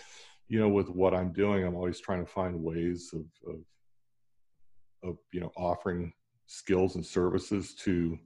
you 0.47 0.59
know, 0.59 0.69
with 0.69 0.89
what 0.89 1.13
I'm 1.13 1.31
doing, 1.31 1.63
I'm 1.65 1.75
always 1.75 1.99
trying 1.99 2.25
to 2.25 2.31
find 2.31 2.61
ways 2.61 3.13
of 3.13 3.25
of, 3.53 3.59
of 5.03 5.17
you 5.31 5.41
know 5.41 5.51
offering 5.55 6.13
skills 6.47 6.95
and 6.95 7.05
services 7.05 7.75
to 7.75 8.17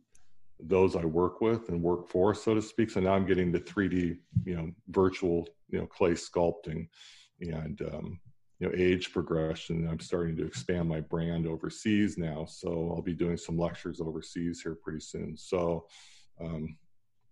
those 0.60 0.96
I 0.96 1.04
work 1.04 1.41
with 1.41 1.70
and 1.70 1.82
work 1.82 2.08
for, 2.08 2.34
so 2.34 2.56
to 2.56 2.62
speak. 2.62 2.89
So 2.89 3.02
now 3.02 3.13
I'm 3.13 3.26
getting 3.26 3.52
the 3.52 3.60
3D, 3.60 4.18
you 4.46 4.56
know, 4.56 4.72
virtual, 4.88 5.48
you 5.70 5.80
know, 5.80 5.86
clay 5.86 6.12
sculpting 6.12 6.88
and 7.41 7.82
um, 7.82 8.20
you 8.60 8.68
know 8.68 8.74
age 8.76 9.12
progression 9.12 9.88
i'm 9.88 10.00
starting 10.00 10.36
to 10.36 10.46
expand 10.46 10.88
my 10.88 11.02
brand 11.02 11.46
overseas 11.46 12.18
now 12.18 12.46
so 12.46 12.94
i'll 12.96 13.02
be 13.02 13.13
doing 13.13 13.38
some 13.38 13.58
lectures 13.58 14.00
overseas 14.00 14.62
here 14.62 14.78
pretty 14.82 15.00
soon 15.00 15.36
so 15.36 15.86
um, 16.41 16.78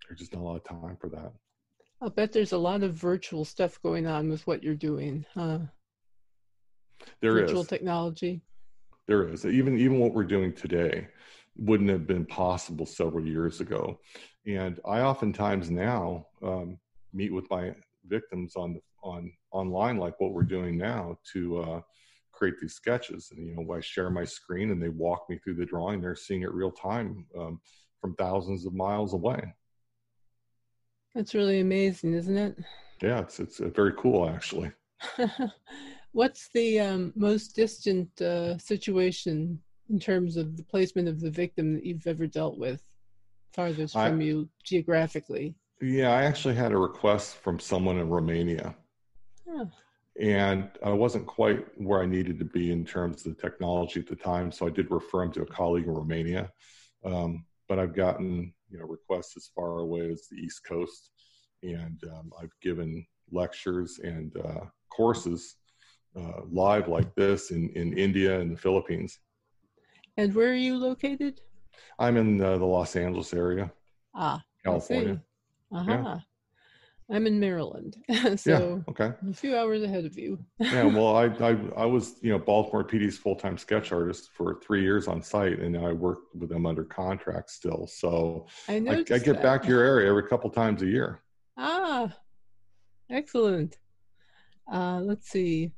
there's 0.08 0.20
just 0.20 0.34
not 0.34 0.42
a 0.42 0.44
lot 0.44 0.56
of 0.56 0.64
time 0.64 0.98
for 1.00 1.10
that. 1.10 1.32
I'll 2.02 2.10
bet 2.10 2.32
there's 2.32 2.52
a 2.52 2.58
lot 2.58 2.84
of 2.84 2.94
virtual 2.94 3.46
stuff 3.46 3.82
going 3.82 4.08
on 4.08 4.30
with 4.30 4.46
what 4.46 4.62
you're 4.62 4.76
doing 4.76 5.26
huh 5.34 5.60
there 7.22 7.34
virtual 7.34 7.62
is. 7.62 7.68
technology. 7.68 8.42
There 9.08 9.28
is. 9.28 9.46
Even 9.46 9.78
even 9.78 10.00
what 10.00 10.14
we're 10.14 10.24
doing 10.24 10.54
today 10.54 11.08
wouldn't 11.56 11.90
have 11.90 12.08
been 12.08 12.26
possible 12.26 12.86
several 12.86 13.26
years 13.26 13.62
ago. 13.62 14.00
And 14.46 14.80
i 14.86 15.00
oftentimes 15.00 15.70
now 15.70 16.28
um, 16.44 16.80
meet 17.14 17.34
with 17.34 17.50
my 17.50 17.74
victims 18.06 18.56
on 18.56 18.74
the 18.74 18.82
on 19.04 19.32
online 19.52 19.98
like 19.98 20.20
what 20.20 20.34
we're 20.34 20.44
doing 20.44 20.78
now 20.78 21.18
to 21.34 21.60
uh, 21.60 21.82
create 22.32 22.56
these 22.60 22.74
sketches. 22.74 23.32
And 23.36 23.46
you 23.46 23.56
know 23.56 23.74
i 23.74 23.82
share 23.82 24.10
my 24.10 24.26
screen 24.26 24.72
and 24.72 24.82
they 24.82 24.90
walk 24.90 25.30
me 25.30 25.38
through 25.38 25.56
the 25.56 25.66
drawing. 25.66 26.02
They're 26.02 26.16
seeing 26.16 26.42
it 26.44 26.54
real 26.54 26.72
time 26.72 27.26
um, 27.38 27.60
from 28.00 28.16
thousands 28.16 28.66
of 28.66 28.74
miles 28.74 29.14
away 29.14 29.54
that's 31.16 31.34
really 31.34 31.60
amazing 31.60 32.14
isn't 32.14 32.38
it 32.38 32.58
yeah 33.02 33.20
it's 33.20 33.40
it's 33.40 33.60
uh, 33.60 33.70
very 33.70 33.94
cool 33.98 34.30
actually 34.30 34.72
what's 36.12 36.50
the 36.54 36.80
um, 36.80 37.14
most 37.16 37.56
distant 37.56 38.10
uh, 38.22 38.58
situation 38.58 39.60
in 39.90 40.00
terms 40.00 40.38
of 40.38 40.56
the 40.58 40.64
placement 40.64 41.08
of 41.08 41.20
the 41.20 41.32
victim 41.32 41.74
that 41.74 41.86
you've 41.86 42.08
ever 42.08 42.28
dealt 42.28 42.58
with 42.58 42.82
farthest 43.54 43.94
from 43.94 44.20
I, 44.20 44.24
you 44.24 44.50
geographically 44.64 45.56
yeah, 45.84 46.12
I 46.12 46.24
actually 46.24 46.56
had 46.56 46.72
a 46.72 46.78
request 46.78 47.38
from 47.38 47.60
someone 47.60 47.98
in 47.98 48.10
Romania. 48.10 48.76
And 50.20 50.70
I 50.86 50.92
wasn't 50.92 51.26
quite 51.26 51.66
where 51.76 52.02
I 52.02 52.06
needed 52.06 52.40
to 52.40 52.46
be 52.46 52.72
in 52.72 52.86
terms 52.86 53.26
of 53.26 53.36
the 53.36 53.42
technology 53.42 54.00
at 54.00 54.08
the 54.08 54.16
time, 54.16 54.52
so 54.52 54.68
I 54.68 54.70
did 54.70 54.92
refer 54.92 55.24
him 55.24 55.32
to 55.34 55.42
a 55.42 55.46
colleague 55.46 55.88
in 55.88 55.94
Romania. 55.94 56.52
Um, 57.04 57.46
but 57.74 57.82
I've 57.82 57.96
gotten 57.96 58.54
you 58.70 58.78
know 58.78 58.86
requests 58.86 59.36
as 59.36 59.50
far 59.56 59.80
away 59.80 60.12
as 60.12 60.28
the 60.30 60.38
East 60.38 60.64
Coast, 60.64 61.10
and 61.64 62.00
um, 62.12 62.32
I've 62.40 62.54
given 62.62 63.04
lectures 63.32 64.00
and 64.04 64.32
uh, 64.38 64.66
courses 64.90 65.56
uh, 66.16 66.42
live 66.52 66.88
like 66.88 67.16
this 67.16 67.50
in 67.50 67.70
in 67.70 67.98
India 67.98 68.40
and 68.40 68.52
the 68.52 68.60
Philippines. 68.60 69.18
And 70.18 70.36
where 70.36 70.52
are 70.52 70.64
you 70.70 70.78
located? 70.78 71.42
I'm 71.98 72.16
in 72.18 72.40
uh, 72.40 72.60
the 72.60 72.66
Los 72.66 72.96
Angeles 72.96 73.34
area. 73.34 73.72
Ah, 74.14 74.40
California. 74.64 75.20
Uh-huh. 75.72 75.92
Yeah. 75.92 76.20
I'm 77.14 77.28
in 77.28 77.40
Maryland, 77.40 77.96
so 78.38 78.50
yeah, 78.50 78.92
okay. 78.92 79.14
a 79.30 79.34
few 79.34 79.56
hours 79.56 79.84
ahead 79.84 80.04
of 80.04 80.18
you. 80.18 80.44
yeah, 80.58 80.84
well, 80.96 81.16
I, 81.16 81.26
I 81.26 81.56
I 81.78 81.86
was 81.86 82.16
you 82.24 82.32
know 82.32 82.40
Baltimore 82.40 82.84
PD's 82.84 83.20
full 83.20 83.36
time 83.36 83.56
sketch 83.56 83.92
artist 83.92 84.32
for 84.34 84.60
three 84.66 84.82
years 84.82 85.08
on 85.08 85.22
site, 85.22 85.60
and 85.60 85.78
I 85.78 85.94
worked 85.94 86.36
with 86.36 86.50
them 86.50 86.66
under 86.66 86.84
contract 86.84 87.52
still. 87.52 87.86
So 87.86 88.48
I, 88.68 88.78
I, 88.78 88.94
I 88.94 89.04
get 89.04 89.26
that. 89.26 89.44
back 89.44 89.62
to 89.62 89.68
your 89.68 89.84
area 89.84 90.10
every 90.10 90.24
couple 90.24 90.50
times 90.50 90.82
a 90.82 90.88
year. 90.88 91.22
Ah, 91.56 92.12
excellent. 93.12 93.78
Uh, 94.72 95.02
let's 95.04 95.30
see. 95.30 95.72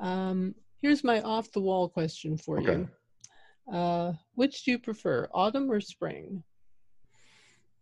Um, 0.00 0.54
here's 0.80 1.04
my 1.04 1.20
off 1.20 1.52
the 1.52 1.60
wall 1.60 1.90
question 1.90 2.38
for 2.38 2.58
okay. 2.58 2.86
you. 3.68 3.76
Uh, 3.76 4.14
which 4.34 4.64
do 4.64 4.70
you 4.70 4.78
prefer, 4.78 5.28
autumn 5.34 5.70
or 5.70 5.80
spring? 5.82 6.42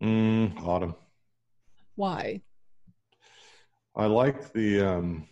Mm, 0.02 0.60
autumn. 0.66 0.96
Why? 2.00 2.40
I 3.94 4.06
like 4.06 4.54
the 4.54 4.80
um, 4.80 5.28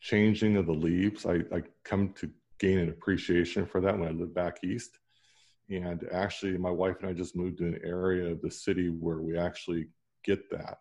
changing 0.00 0.56
of 0.56 0.66
the 0.66 0.72
leaves. 0.72 1.26
I, 1.26 1.40
I 1.52 1.64
come 1.82 2.10
to 2.20 2.30
gain 2.60 2.78
an 2.78 2.88
appreciation 2.88 3.66
for 3.66 3.80
that 3.80 3.98
when 3.98 4.08
I 4.08 4.12
live 4.12 4.32
back 4.32 4.62
east. 4.62 5.00
And 5.68 6.06
actually, 6.12 6.56
my 6.56 6.70
wife 6.70 6.98
and 7.00 7.10
I 7.10 7.14
just 7.14 7.34
moved 7.34 7.58
to 7.58 7.66
an 7.66 7.80
area 7.82 8.30
of 8.30 8.40
the 8.42 8.50
city 8.50 8.90
where 8.90 9.18
we 9.18 9.36
actually 9.36 9.88
get 10.22 10.48
that. 10.50 10.78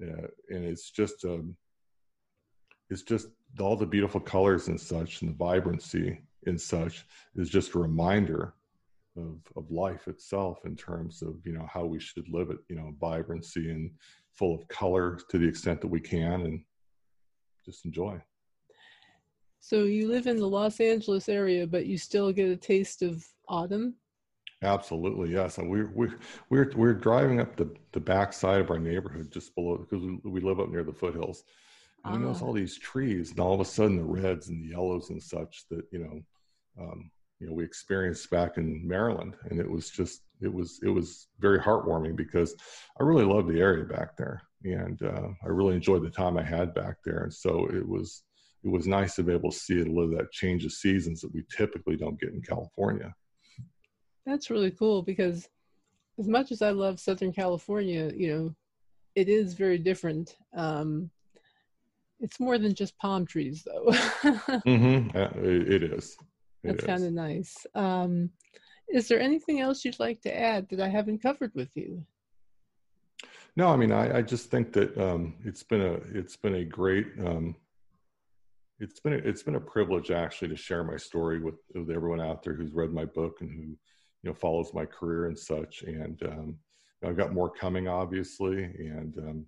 Uh, 0.00 0.28
and 0.50 0.64
it's 0.64 0.92
just, 0.92 1.24
um, 1.24 1.56
it's 2.90 3.02
just 3.02 3.26
all 3.58 3.74
the 3.74 3.84
beautiful 3.84 4.20
colors 4.20 4.68
and 4.68 4.80
such, 4.80 5.20
and 5.22 5.32
the 5.32 5.36
vibrancy 5.36 6.20
and 6.46 6.60
such 6.60 7.06
is 7.34 7.50
just 7.50 7.74
a 7.74 7.80
reminder 7.80 8.54
of, 9.16 9.40
of 9.56 9.70
life 9.70 10.08
itself 10.08 10.64
in 10.64 10.76
terms 10.76 11.22
of 11.22 11.36
you 11.44 11.52
know 11.52 11.66
how 11.72 11.84
we 11.84 12.00
should 12.00 12.28
live 12.28 12.50
it 12.50 12.58
you 12.68 12.76
know 12.76 12.94
vibrancy 13.00 13.70
and 13.70 13.90
full 14.36 14.54
of 14.54 14.66
color 14.68 15.18
to 15.30 15.38
the 15.38 15.46
extent 15.46 15.80
that 15.80 15.88
we 15.88 16.00
can 16.00 16.42
and 16.42 16.64
just 17.64 17.84
enjoy. 17.84 18.20
So 19.60 19.84
you 19.84 20.08
live 20.08 20.26
in 20.26 20.36
the 20.36 20.46
los 20.46 20.80
angeles 20.80 21.28
area 21.28 21.66
but 21.66 21.86
you 21.86 21.96
still 21.96 22.32
get 22.32 22.50
a 22.50 22.56
taste 22.56 23.02
of 23.02 23.24
autumn? 23.48 23.94
Absolutely 24.62 25.32
yes. 25.32 25.58
And 25.58 25.70
we're 25.70 25.90
we're 25.94 26.18
we're, 26.50 26.70
we're 26.74 26.94
driving 26.94 27.40
up 27.40 27.56
the 27.56 27.74
the 27.92 28.00
back 28.00 28.32
side 28.32 28.60
of 28.60 28.70
our 28.70 28.78
neighborhood 28.78 29.30
just 29.30 29.54
below 29.54 29.78
because 29.78 30.04
we, 30.04 30.18
we 30.24 30.40
live 30.40 30.60
up 30.60 30.70
near 30.70 30.84
the 30.84 30.92
foothills. 30.92 31.44
And 32.04 32.14
ah. 32.14 32.16
we 32.16 32.24
notice 32.24 32.42
all 32.42 32.52
these 32.52 32.78
trees 32.78 33.30
and 33.30 33.40
all 33.40 33.54
of 33.54 33.60
a 33.60 33.64
sudden 33.64 33.96
the 33.96 34.04
reds 34.04 34.48
and 34.48 34.62
the 34.62 34.68
yellows 34.70 35.10
and 35.10 35.22
such 35.22 35.64
that 35.70 35.84
you 35.90 35.98
know 35.98 36.82
um, 36.82 37.10
you 37.44 37.50
know 37.50 37.56
we 37.56 37.64
experienced 37.64 38.30
back 38.30 38.56
in 38.56 38.86
Maryland, 38.86 39.34
and 39.50 39.60
it 39.60 39.70
was 39.70 39.90
just 39.90 40.22
it 40.40 40.52
was 40.52 40.80
it 40.82 40.88
was 40.88 41.28
very 41.40 41.58
heartwarming 41.58 42.16
because 42.16 42.56
I 42.98 43.02
really 43.02 43.26
loved 43.26 43.48
the 43.48 43.60
area 43.60 43.84
back 43.84 44.16
there, 44.16 44.40
and 44.64 45.00
uh, 45.02 45.28
I 45.44 45.48
really 45.48 45.74
enjoyed 45.74 46.02
the 46.02 46.10
time 46.10 46.38
I 46.38 46.42
had 46.42 46.72
back 46.72 46.96
there, 47.04 47.24
and 47.24 47.34
so 47.34 47.66
it 47.66 47.86
was 47.86 48.22
it 48.64 48.70
was 48.70 48.86
nice 48.86 49.14
to 49.16 49.22
be 49.22 49.34
able 49.34 49.50
to 49.50 49.58
see 49.58 49.80
a 49.80 49.84
little 49.84 50.04
of 50.04 50.10
that 50.12 50.32
change 50.32 50.64
of 50.64 50.72
seasons 50.72 51.20
that 51.20 51.34
we 51.34 51.44
typically 51.54 51.96
don't 51.96 52.18
get 52.18 52.32
in 52.32 52.40
California. 52.40 53.14
That's 54.24 54.48
really 54.48 54.70
cool 54.70 55.02
because 55.02 55.46
as 56.18 56.26
much 56.26 56.50
as 56.50 56.62
I 56.62 56.70
love 56.70 56.98
Southern 56.98 57.30
California, 57.30 58.10
you 58.16 58.32
know, 58.32 58.54
it 59.16 59.28
is 59.28 59.52
very 59.52 59.76
different. 59.76 60.34
Um, 60.56 61.10
it's 62.20 62.40
more 62.40 62.56
than 62.56 62.74
just 62.74 62.96
palm 62.96 63.26
trees, 63.26 63.66
though. 63.66 63.84
mm-hmm. 64.64 65.14
it, 65.14 65.72
it 65.74 65.82
is. 65.82 66.16
That's 66.64 66.84
kind 66.84 67.04
of 67.04 67.12
nice. 67.12 67.66
Um, 67.74 68.30
is 68.88 69.08
there 69.08 69.20
anything 69.20 69.60
else 69.60 69.84
you'd 69.84 70.00
like 70.00 70.20
to 70.22 70.36
add 70.36 70.68
that 70.70 70.80
I 70.80 70.88
haven't 70.88 71.22
covered 71.22 71.52
with 71.54 71.70
you? 71.76 72.04
No, 73.56 73.68
I 73.68 73.76
mean, 73.76 73.92
I, 73.92 74.18
I 74.18 74.22
just 74.22 74.50
think 74.50 74.72
that 74.72 74.96
um, 74.98 75.34
it's 75.44 75.62
been 75.62 75.80
a 75.80 75.92
it's 76.12 76.36
been 76.36 76.56
a 76.56 76.64
great 76.64 77.06
um, 77.24 77.54
it's 78.80 79.00
been 79.00 79.12
a, 79.12 79.16
it's 79.18 79.42
been 79.42 79.54
a 79.54 79.60
privilege 79.60 80.10
actually 80.10 80.48
to 80.48 80.56
share 80.56 80.82
my 80.82 80.96
story 80.96 81.40
with 81.40 81.54
with 81.74 81.90
everyone 81.90 82.20
out 82.20 82.42
there 82.42 82.54
who's 82.54 82.72
read 82.72 82.92
my 82.92 83.04
book 83.04 83.38
and 83.40 83.50
who 83.50 83.62
you 83.62 83.76
know 84.30 84.34
follows 84.34 84.72
my 84.74 84.84
career 84.84 85.26
and 85.26 85.38
such. 85.38 85.82
And 85.82 86.20
um, 86.24 86.56
I've 87.04 87.16
got 87.16 87.32
more 87.32 87.50
coming, 87.50 87.86
obviously. 87.86 88.64
And 88.64 89.16
um, 89.18 89.46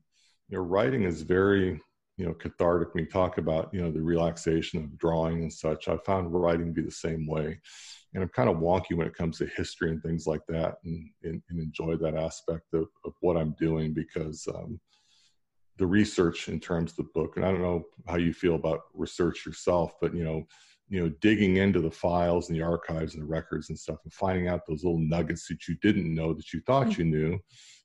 you 0.49 0.59
know, 0.59 0.63
writing 0.63 1.03
is 1.03 1.23
very 1.23 1.81
you 2.17 2.25
know 2.25 2.33
cathartic 2.35 2.95
when 2.95 3.05
you 3.05 3.11
talk 3.11 3.39
about 3.39 3.69
you 3.73 3.81
know 3.81 3.91
the 3.91 4.01
relaxation 4.01 4.83
of 4.83 4.99
drawing 4.99 5.43
and 5.43 5.53
such 5.53 5.89
i 5.89 5.97
found 5.99 6.33
writing 6.33 6.67
to 6.67 6.73
be 6.73 6.83
the 6.83 6.91
same 6.91 7.27
way 7.27 7.59
and 8.15 8.23
i'm 8.23 8.29
kind 8.31 8.49
of 8.49 8.57
wonky 8.57 8.95
when 8.95 9.07
it 9.07 9.15
comes 9.15 9.39
to 9.39 9.47
history 9.57 9.91
and 9.91 10.03
things 10.03 10.27
like 10.27 10.41
that 10.49 10.77
and, 10.85 11.11
and, 11.25 11.43
and 11.51 11.61
enjoy 11.61 11.97
that 11.97 12.17
aspect 12.17 12.73
of, 12.73 12.87
of 13.05 13.13
what 13.21 13.37
i'm 13.37 13.55
doing 13.59 13.93
because 13.93 14.47
um, 14.55 14.81
the 15.79 15.87
research 15.87 16.49
in 16.49 16.59
terms 16.59 16.93
of 16.93 16.97
the 16.97 17.11
book 17.15 17.37
and 17.37 17.45
i 17.45 17.51
don't 17.51 17.63
know 17.63 17.85
how 18.07 18.17
you 18.17 18.33
feel 18.33 18.55
about 18.55 18.81
research 18.95 19.45
yourself 19.45 19.93
but 20.01 20.15
you 20.15 20.25
know 20.25 20.47
you 20.89 21.03
know 21.03 21.13
digging 21.21 21.57
into 21.57 21.81
the 21.81 21.91
files 21.91 22.49
and 22.49 22.57
the 22.57 22.63
archives 22.63 23.15
and 23.15 23.23
the 23.23 23.27
records 23.27 23.69
and 23.69 23.79
stuff 23.79 23.99
and 24.05 24.13
finding 24.13 24.49
out 24.49 24.63
those 24.67 24.85
little 24.85 25.01
nuggets 25.01 25.49
that 25.49 25.69
you 25.69 25.77
didn't 25.83 26.15
know 26.15 26.33
that 26.33 26.53
you 26.53 26.61
thought 26.67 26.87
mm-hmm. 26.87 27.03
you 27.03 27.07
knew 27.09 27.39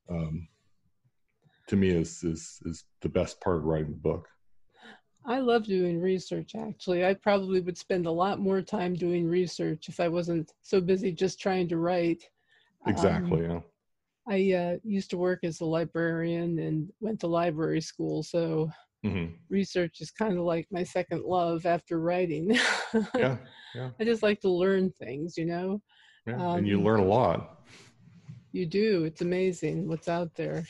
um, 0.09 0.47
to 1.71 1.77
me 1.77 1.89
is 1.89 2.21
is 2.23 2.59
is 2.65 2.83
the 3.01 3.09
best 3.09 3.39
part 3.39 3.57
of 3.57 3.63
writing 3.63 3.91
the 3.91 3.97
book. 3.97 4.27
I 5.25 5.39
love 5.39 5.63
doing 5.63 6.01
research 6.01 6.51
actually. 6.53 7.05
I 7.05 7.13
probably 7.13 7.61
would 7.61 7.77
spend 7.77 8.05
a 8.05 8.11
lot 8.11 8.39
more 8.39 8.61
time 8.61 8.93
doing 8.93 9.25
research 9.25 9.87
if 9.87 10.01
I 10.01 10.09
wasn't 10.09 10.51
so 10.61 10.81
busy 10.81 11.13
just 11.13 11.39
trying 11.39 11.69
to 11.69 11.77
write. 11.77 12.23
Exactly, 12.87 13.45
um, 13.45 13.51
yeah. 13.51 13.59
I 14.27 14.53
uh, 14.61 14.77
used 14.83 15.09
to 15.11 15.17
work 15.17 15.39
as 15.43 15.61
a 15.61 15.65
librarian 15.65 16.59
and 16.59 16.89
went 16.99 17.21
to 17.21 17.27
library 17.27 17.81
school, 17.81 18.21
so 18.21 18.69
mm-hmm. 19.05 19.33
research 19.49 20.01
is 20.01 20.11
kind 20.11 20.37
of 20.37 20.43
like 20.43 20.67
my 20.71 20.83
second 20.83 21.23
love 21.23 21.65
after 21.65 22.01
writing. 22.01 22.51
yeah, 23.15 23.37
yeah. 23.73 23.91
I 23.97 24.03
just 24.03 24.23
like 24.23 24.41
to 24.41 24.49
learn 24.49 24.91
things, 24.99 25.37
you 25.37 25.45
know. 25.45 25.81
Yeah, 26.27 26.35
um, 26.35 26.57
and 26.57 26.67
you 26.67 26.79
um, 26.79 26.83
learn 26.83 26.99
a 26.99 27.05
lot. 27.05 27.61
You 28.51 28.65
do. 28.65 29.05
It's 29.05 29.21
amazing 29.21 29.87
what's 29.87 30.09
out 30.09 30.35
there. 30.35 30.65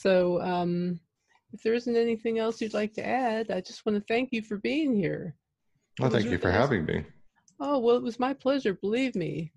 So, 0.00 0.40
um, 0.40 0.98
if 1.52 1.62
there 1.62 1.74
isn't 1.74 1.94
anything 1.94 2.38
else 2.38 2.58
you'd 2.62 2.72
like 2.72 2.94
to 2.94 3.06
add, 3.06 3.50
I 3.50 3.60
just 3.60 3.84
want 3.84 3.98
to 3.98 4.04
thank 4.08 4.30
you 4.32 4.40
for 4.40 4.56
being 4.56 4.96
here. 4.96 5.34
Well, 5.98 6.08
thank 6.08 6.30
you 6.30 6.38
for 6.38 6.50
having 6.50 6.86
me. 6.86 7.04
Oh, 7.60 7.78
well, 7.78 7.96
it 7.96 8.02
was 8.02 8.18
my 8.18 8.32
pleasure. 8.32 8.72
Believe 8.72 9.14
me. 9.14 9.52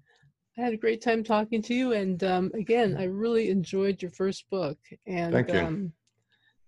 I 0.57 0.61
had 0.61 0.73
a 0.73 0.77
great 0.77 1.01
time 1.01 1.23
talking 1.23 1.61
to 1.61 1.73
you. 1.73 1.93
And 1.93 2.21
um, 2.25 2.51
again, 2.55 2.97
I 2.99 3.05
really 3.05 3.51
enjoyed 3.51 4.01
your 4.01 4.11
first 4.11 4.49
book. 4.49 4.77
And 5.07 5.31
thank 5.31 5.53
you. 5.53 5.59
Um, 5.59 5.93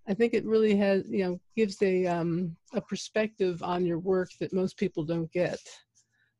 I 0.07 0.13
think 0.13 0.33
it 0.33 0.45
really 0.45 0.77
has, 0.77 1.03
you 1.09 1.25
know, 1.25 1.41
gives 1.57 1.81
a 1.81 2.05
um, 2.05 2.55
a 2.73 2.79
perspective 2.79 3.61
on 3.61 3.85
your 3.85 3.99
work 3.99 4.29
that 4.39 4.53
most 4.53 4.77
people 4.77 5.03
don't 5.03 5.31
get. 5.33 5.59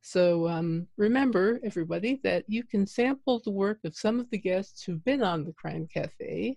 So 0.00 0.48
um, 0.48 0.86
remember, 0.96 1.60
everybody, 1.62 2.18
that 2.24 2.44
you 2.48 2.64
can 2.64 2.86
sample 2.86 3.42
the 3.44 3.50
work 3.50 3.80
of 3.84 3.94
some 3.94 4.20
of 4.20 4.30
the 4.30 4.38
guests 4.38 4.84
who've 4.84 5.04
been 5.04 5.22
on 5.22 5.44
the 5.44 5.52
Crime 5.52 5.86
Cafe 5.92 6.56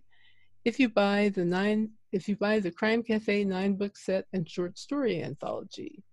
if 0.66 0.80
you 0.80 0.90
buy 0.90 1.30
the 1.30 1.46
nine 1.46 1.92
if 2.12 2.28
you 2.28 2.36
buy 2.36 2.60
the 2.60 2.72
Crime 2.72 3.04
Cafe 3.04 3.44
nine 3.44 3.76
book 3.76 3.96
set 3.96 4.26
and 4.34 4.50
short 4.50 4.78
story 4.78 5.24
anthology. 5.24 6.04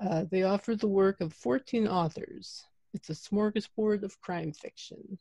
Uh, 0.00 0.24
they 0.30 0.42
offer 0.42 0.74
the 0.74 0.88
work 0.88 1.20
of 1.20 1.32
14 1.32 1.86
authors. 1.86 2.64
It's 2.94 3.10
a 3.10 3.12
smorgasbord 3.12 4.02
of 4.02 4.20
crime 4.20 4.52
fiction. 4.52 5.18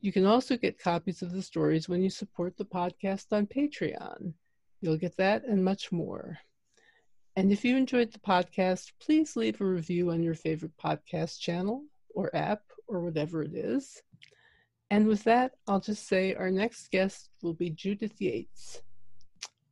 You 0.00 0.12
can 0.12 0.26
also 0.26 0.56
get 0.56 0.78
copies 0.78 1.22
of 1.22 1.32
the 1.32 1.42
stories 1.42 1.88
when 1.88 2.02
you 2.02 2.10
support 2.10 2.56
the 2.56 2.64
podcast 2.64 3.26
on 3.32 3.46
Patreon. 3.46 4.32
You'll 4.80 4.96
get 4.96 5.16
that 5.16 5.44
and 5.44 5.64
much 5.64 5.92
more. 5.92 6.38
And 7.36 7.52
if 7.52 7.64
you 7.64 7.76
enjoyed 7.76 8.12
the 8.12 8.18
podcast, 8.18 8.92
please 9.00 9.36
leave 9.36 9.60
a 9.60 9.64
review 9.64 10.10
on 10.10 10.22
your 10.22 10.34
favorite 10.34 10.76
podcast 10.82 11.38
channel 11.38 11.84
or 12.14 12.34
app 12.34 12.62
or 12.88 13.00
whatever 13.00 13.42
it 13.42 13.54
is. 13.54 14.02
And 14.90 15.06
with 15.06 15.22
that, 15.24 15.52
I'll 15.68 15.80
just 15.80 16.08
say 16.08 16.34
our 16.34 16.50
next 16.50 16.90
guest 16.90 17.30
will 17.42 17.54
be 17.54 17.70
Judith 17.70 18.20
Yates. 18.20 18.82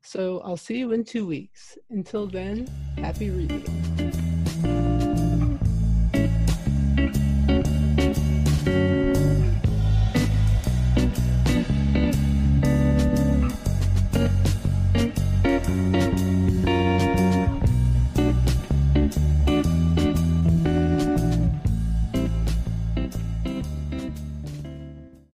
So 0.02 0.40
I'll 0.44 0.56
see 0.56 0.78
you 0.78 0.92
in 0.92 1.04
two 1.04 1.26
weeks. 1.26 1.76
Until 1.90 2.26
then, 2.26 2.68
happy 2.96 3.30
reading. 3.30 3.97